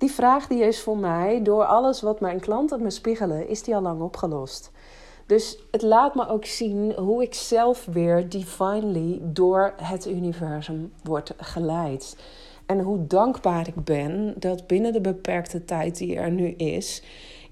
Die 0.00 0.10
vraag 0.10 0.46
die 0.46 0.62
is 0.62 0.80
voor 0.80 0.98
mij, 0.98 1.42
door 1.42 1.64
alles 1.64 2.00
wat 2.00 2.20
mijn 2.20 2.40
klanten 2.40 2.82
me 2.82 2.90
spiegelen, 2.90 3.48
is 3.48 3.62
die 3.62 3.74
al 3.74 3.82
lang 3.82 4.00
opgelost. 4.00 4.70
Dus 5.26 5.58
het 5.70 5.82
laat 5.82 6.14
me 6.14 6.28
ook 6.28 6.44
zien 6.44 6.92
hoe 6.92 7.22
ik 7.22 7.34
zelf 7.34 7.84
weer 7.84 8.28
divinely 8.28 9.18
door 9.22 9.74
het 9.76 10.06
universum 10.06 10.92
word 11.02 11.34
geleid. 11.36 12.16
En 12.66 12.80
hoe 12.80 13.06
dankbaar 13.06 13.68
ik 13.68 13.84
ben 13.84 14.34
dat 14.38 14.66
binnen 14.66 14.92
de 14.92 15.00
beperkte 15.00 15.64
tijd 15.64 15.98
die 15.98 16.16
er 16.16 16.30
nu 16.30 16.48
is, 16.48 17.02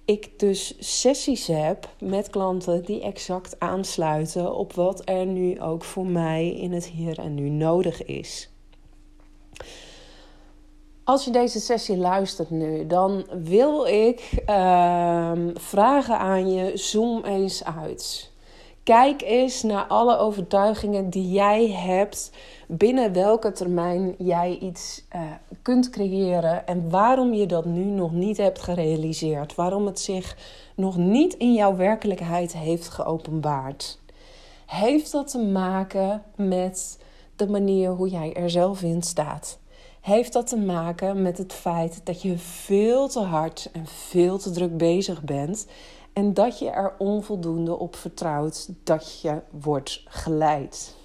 ik 0.05 0.39
dus 0.39 0.77
sessies 1.01 1.47
heb 1.47 1.89
met 2.01 2.31
klanten 2.31 2.85
die 2.85 3.03
exact 3.03 3.61
aansluiten 3.61 4.55
op 4.55 4.73
wat 4.73 5.03
er 5.05 5.27
nu 5.27 5.61
ook 5.61 5.85
voor 5.85 6.07
mij 6.07 6.49
in 6.51 6.73
het 6.73 6.87
hier 6.87 7.19
en 7.19 7.35
nu 7.35 7.49
nodig 7.49 8.05
is. 8.05 8.51
Als 11.09 11.25
je 11.25 11.31
deze 11.31 11.61
sessie 11.61 11.97
luistert 11.97 12.51
nu, 12.51 12.87
dan 12.87 13.27
wil 13.43 13.87
ik 13.87 14.43
uh, 14.49 15.33
vragen 15.55 16.19
aan 16.19 16.53
je: 16.53 16.77
zoom 16.77 17.25
eens 17.25 17.65
uit. 17.65 18.31
Kijk 18.83 19.23
eens 19.23 19.63
naar 19.63 19.87
alle 19.87 20.19
overtuigingen 20.19 21.11
die 21.11 21.31
jij 21.31 21.71
hebt, 21.71 22.31
binnen 22.67 23.13
welke 23.13 23.53
termijn 23.53 24.15
jij 24.19 24.59
iets 24.61 25.05
uh, 25.15 25.23
kunt 25.63 25.91
creëren 25.91 26.67
en 26.67 26.91
waarom 26.91 27.33
je 27.33 27.47
dat 27.47 27.65
nu 27.65 27.85
nog 27.85 28.13
niet 28.13 28.37
hebt 28.37 28.63
gerealiseerd. 28.63 29.55
Waarom 29.55 29.87
het 29.87 30.01
zich 30.01 30.37
nog 30.75 30.97
niet 30.97 31.35
in 31.35 31.53
jouw 31.55 31.77
werkelijkheid 31.77 32.53
heeft 32.53 32.89
geopenbaard. 32.89 33.99
Heeft 34.67 35.13
dat 35.13 35.31
te 35.31 35.39
maken 35.39 36.23
met 36.37 36.99
de 37.37 37.49
manier 37.49 37.91
hoe 37.91 38.09
jij 38.09 38.35
er 38.35 38.51
zelf 38.51 38.83
in 38.83 39.03
staat? 39.03 39.59
Heeft 40.01 40.33
dat 40.33 40.47
te 40.47 40.57
maken 40.57 41.23
met 41.23 41.39
het 41.39 41.53
feit 41.53 42.01
dat 42.05 42.23
je 42.23 42.39
veel 42.39 43.09
te 43.09 43.21
hard 43.21 43.69
en 43.73 43.87
veel 43.87 44.39
te 44.39 44.51
druk 44.51 44.77
bezig 44.77 45.23
bent 45.23 45.67
en 46.13 46.35
dat 46.35 46.59
je 46.59 46.71
er 46.71 46.95
onvoldoende 46.99 47.79
op 47.79 47.97
vertrouwt 47.97 48.69
dat 48.85 49.21
je 49.21 49.41
wordt 49.51 50.03
geleid. 50.07 50.97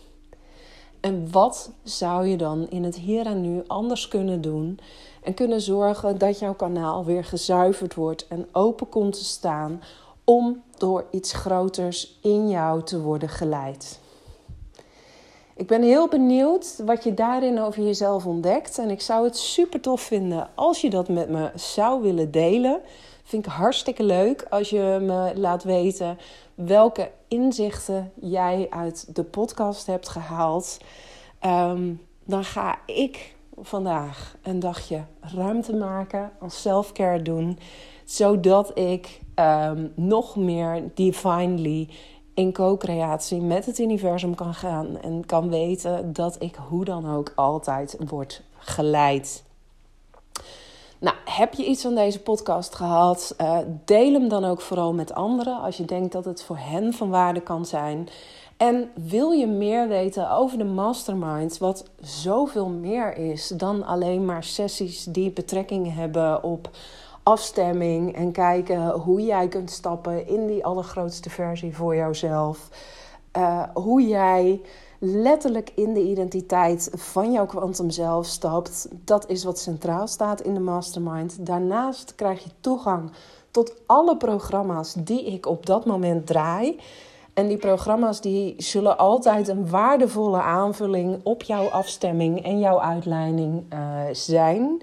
En 1.00 1.32
wat 1.32 1.72
zou 1.84 2.28
je 2.28 2.38
dan 2.38 2.70
in 2.70 2.84
het 2.84 2.96
hier 2.96 3.26
en 3.26 3.42
nu 3.42 3.64
anders 3.68 4.08
kunnen 4.08 4.42
doen 4.42 4.80
en 5.24 5.34
kunnen 5.34 5.62
zorgen 5.62 6.18
dat 6.18 6.40
jouw 6.40 6.54
kanaal 6.54 7.06
weer 7.06 7.24
gezuiverd 7.24 7.94
wordt 7.94 8.28
en 8.28 8.48
open 8.52 8.90
komt 8.90 9.14
te 9.14 9.24
staan 9.24 9.82
om 10.24 10.64
door 10.78 11.06
iets 11.12 11.34
groters 11.34 12.20
in 12.22 12.50
jou 12.50 12.84
te 12.84 13.02
worden 13.02 13.30
geleid? 13.30 14.00
Ik 15.56 15.68
ben 15.68 15.82
heel 15.82 16.08
benieuwd 16.08 16.82
wat 16.86 17.04
je 17.04 17.14
daarin 17.14 17.60
over 17.60 17.84
jezelf 17.84 18.26
ontdekt. 18.26 18.78
En 18.78 18.90
ik 18.90 19.02
zou 19.02 19.26
het 19.26 19.38
super 19.38 19.80
tof 19.80 20.02
vinden 20.02 20.50
als 20.56 20.82
je 20.82 20.90
dat 20.90 21.10
met 21.10 21.30
me 21.30 21.52
zou 21.56 22.02
willen 22.02 22.32
delen. 22.32 22.82
Vind 23.24 23.46
ik 23.46 23.52
hartstikke 23.52 24.04
leuk 24.04 24.46
als 24.50 24.70
je 24.70 24.98
me 25.02 25.32
laat 25.36 25.64
weten 25.64 26.18
welke 26.56 27.12
inzichten 27.28 28.12
jij 28.22 28.68
uit 28.70 29.16
de 29.16 29.24
podcast 29.24 29.86
hebt 29.86 30.10
gehaald. 30.10 30.78
Um, 31.46 32.02
dan 32.26 32.44
ga 32.44 32.80
ik 32.86 33.36
vandaag 33.62 34.36
een 34.42 34.60
dagje 34.60 35.04
ruimte 35.20 35.76
maken, 35.76 36.32
als 36.40 36.62
self-care 36.62 37.22
doen, 37.22 37.60
zodat 38.06 38.78
ik 38.78 39.20
um, 39.36 39.92
nog 39.96 40.36
meer 40.36 40.84
divinely 40.94 41.90
in 42.34 42.54
co-creatie 42.54 43.42
met 43.42 43.66
het 43.66 43.80
universum 43.80 44.36
kan 44.36 44.54
gaan 44.54 45.02
en 45.02 45.26
kan 45.26 45.50
weten 45.50 46.14
dat 46.14 46.36
ik 46.40 46.56
hoe 46.70 46.86
dan 46.86 47.16
ook 47.16 47.32
altijd 47.36 47.98
word 48.08 48.42
geleid. 48.58 49.44
Nou, 51.00 51.16
heb 51.26 51.54
je 51.54 51.66
iets 51.66 51.82
van 51.82 51.96
deze 51.96 52.22
podcast 52.22 52.76
gehad? 52.76 53.36
Uh, 53.42 53.58
deel 53.86 54.14
hem 54.14 54.28
dan 54.28 54.46
ook 54.46 54.62
vooral 54.62 54.94
met 54.94 55.14
anderen 55.14 55.62
als 55.62 55.78
je 55.78 55.86
denkt 55.86 56.12
dat 56.12 56.26
het 56.26 56.44
voor 56.44 56.58
hen 56.58 56.94
van 56.94 57.10
waarde 57.10 57.42
kan 57.42 57.66
zijn. 57.66 58.10
En 58.58 58.92
wil 58.94 59.32
je 59.32 59.48
meer 59.48 59.88
weten 59.88 60.32
over 60.32 60.58
de 60.58 60.64
masterminds, 60.64 61.58
wat 61.58 61.86
zoveel 62.02 62.70
meer 62.70 63.18
is 63.18 63.48
dan 63.48 63.86
alleen 63.86 64.26
maar 64.26 64.44
sessies 64.44 65.04
die 65.04 65.32
betrekking 65.32 65.96
hebben 65.96 66.44
op 66.44 66.70
afstemming 67.24 68.16
en 68.16 68.32
kijken 68.32 68.90
hoe 68.90 69.22
jij 69.22 69.48
kunt 69.48 69.72
stappen 69.72 70.28
in 70.28 70.48
die 70.48 70.66
allergrootste 70.66 71.30
versie 71.30 71.76
voor 71.76 71.96
jouzelf. 71.96 72.70
Uh, 73.38 73.64
hoe 73.74 74.08
jij 74.08 74.62
letterlijk 75.00 75.72
in 75.76 75.94
de 75.94 76.02
identiteit 76.02 76.90
van 76.94 77.32
jouw 77.32 77.46
kwantum 77.46 77.90
zelf 77.90 78.26
stapt. 78.26 78.88
Dat 78.92 79.30
is 79.30 79.44
wat 79.44 79.60
centraal 79.60 80.08
staat 80.08 80.42
in 80.42 80.54
de 80.54 80.60
mastermind. 80.60 81.46
Daarnaast 81.46 82.16
krijg 82.16 82.44
je 82.44 82.50
toegang 82.60 83.12
tot 83.52 83.74
alle 83.86 84.18
programma's 84.18 84.94
die 84.94 85.26
ik 85.26 85.46
op 85.46 85.66
dat 85.66 85.86
moment 85.86 86.28
draai. 86.28 86.80
En 87.34 87.48
die 87.48 87.58
programma's 87.58 88.22
die 88.22 88.54
zullen 88.58 88.98
altijd 88.98 89.48
een 89.48 89.70
waardevolle 89.70 90.42
aanvulling 90.42 91.20
op 91.24 91.44
jouw 91.44 91.68
afstemming 91.68 92.44
en 92.44 92.60
jouw 92.60 92.82
uitleiding 92.82 93.64
uh, 93.74 93.80
zijn. 94.12 94.82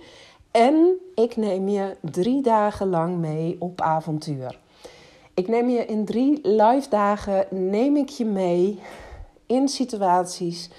En 0.50 0.96
ik 1.14 1.36
neem 1.36 1.68
je 1.68 1.96
drie 2.00 2.42
dagen 2.42 2.88
lang 2.88 3.16
mee 3.16 3.56
op 3.58 3.80
avontuur. 3.80 4.58
Ik 5.34 5.48
neem 5.48 5.68
je 5.68 5.86
in 5.86 6.04
drie 6.04 6.40
live 6.42 6.88
dagen 6.88 7.46
neem 7.50 7.96
ik 7.96 8.08
je 8.08 8.24
mee 8.24 8.80
in 9.46 9.68
situaties 9.68 10.70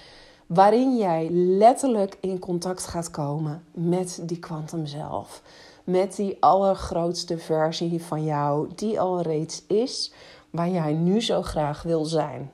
waarin 0.46 0.96
jij 0.96 1.28
letterlijk 1.30 2.16
in 2.20 2.38
contact 2.38 2.86
gaat 2.86 3.10
komen 3.10 3.64
met 3.70 4.20
die 4.22 4.38
kwantum 4.38 4.86
zelf. 4.86 5.42
Met 5.84 6.16
die 6.16 6.36
allergrootste 6.40 7.38
versie 7.38 8.02
van 8.02 8.24
jou 8.24 8.68
die 8.74 9.00
al 9.00 9.20
reeds 9.20 9.62
is 9.66 10.12
waar 10.50 10.68
jij 10.68 10.92
nu 10.92 11.20
zo 11.20 11.42
graag 11.42 11.82
wil 11.82 12.04
zijn. 12.04 12.50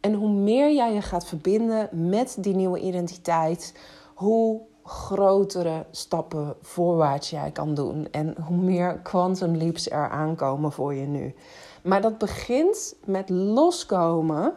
En 0.00 0.14
hoe 0.14 0.30
meer 0.30 0.74
jij 0.74 0.94
je 0.94 1.02
gaat 1.02 1.26
verbinden 1.26 1.88
met 2.08 2.36
die 2.38 2.54
nieuwe 2.54 2.80
identiteit, 2.80 3.74
hoe 4.14 4.60
grotere 4.84 5.86
stappen 5.90 6.54
voorwaarts 6.60 7.30
jij 7.30 7.50
kan 7.50 7.74
doen. 7.74 8.08
En 8.10 8.36
hoe 8.46 8.56
meer 8.56 8.98
quantum 8.98 9.56
leaps 9.56 9.90
er 9.90 10.08
aankomen 10.08 10.72
voor 10.72 10.94
je 10.94 11.06
nu. 11.06 11.34
Maar 11.82 12.00
dat 12.00 12.18
begint 12.18 12.94
met 13.04 13.28
loskomen 13.28 14.54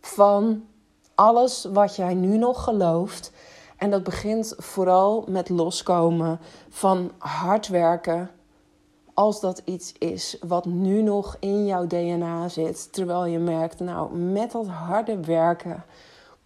van 0.00 0.64
alles 1.14 1.66
wat 1.72 1.96
jij 1.96 2.14
nu 2.14 2.36
nog 2.36 2.64
gelooft. 2.64 3.32
En 3.76 3.90
dat 3.90 4.02
begint 4.02 4.54
vooral 4.56 5.24
met 5.28 5.48
loskomen 5.48 6.38
van 6.68 7.10
hard 7.18 7.68
werken. 7.68 8.30
Als 9.14 9.40
dat 9.40 9.62
iets 9.64 9.92
is 9.98 10.38
wat 10.46 10.64
nu 10.64 11.02
nog 11.02 11.36
in 11.40 11.66
jouw 11.66 11.86
DNA 11.86 12.48
zit. 12.48 12.92
Terwijl 12.92 13.26
je 13.26 13.38
merkt, 13.38 13.80
nou, 13.80 14.16
met 14.16 14.52
dat 14.52 14.66
harde 14.66 15.20
werken 15.20 15.84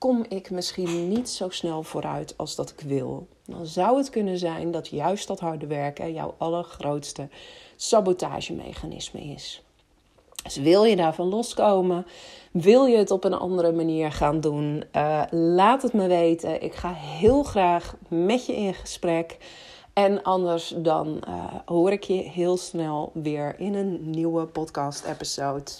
kom 0.02 0.24
ik 0.28 0.50
misschien 0.50 1.08
niet 1.08 1.28
zo 1.28 1.48
snel 1.48 1.82
vooruit 1.82 2.34
als 2.36 2.54
dat 2.54 2.70
ik 2.70 2.80
wil. 2.80 3.26
Dan 3.44 3.66
zou 3.66 3.96
het 3.96 4.10
kunnen 4.10 4.38
zijn 4.38 4.70
dat 4.70 4.88
juist 4.88 5.28
dat 5.28 5.40
harde 5.40 5.66
werken 5.66 6.12
jouw 6.12 6.34
allergrootste 6.38 7.28
sabotagemechanisme 7.76 9.20
is. 9.20 9.62
Dus 10.42 10.56
wil 10.56 10.84
je 10.84 10.96
daarvan 10.96 11.28
loskomen? 11.28 12.06
Wil 12.52 12.86
je 12.86 12.96
het 12.96 13.10
op 13.10 13.24
een 13.24 13.34
andere 13.34 13.72
manier 13.72 14.12
gaan 14.12 14.40
doen? 14.40 14.84
Uh, 14.96 15.22
laat 15.30 15.82
het 15.82 15.92
me 15.92 16.06
weten. 16.06 16.62
Ik 16.62 16.74
ga 16.74 16.92
heel 16.92 17.42
graag 17.42 17.96
met 18.08 18.46
je 18.46 18.56
in 18.56 18.74
gesprek. 18.74 19.36
En 19.92 20.22
anders 20.22 20.74
dan 20.76 21.22
uh, 21.28 21.44
hoor 21.64 21.92
ik 21.92 22.04
je 22.04 22.14
heel 22.14 22.56
snel 22.56 23.10
weer 23.14 23.54
in 23.58 23.74
een 23.74 24.10
nieuwe 24.10 24.46
podcast-episode. 24.46 25.70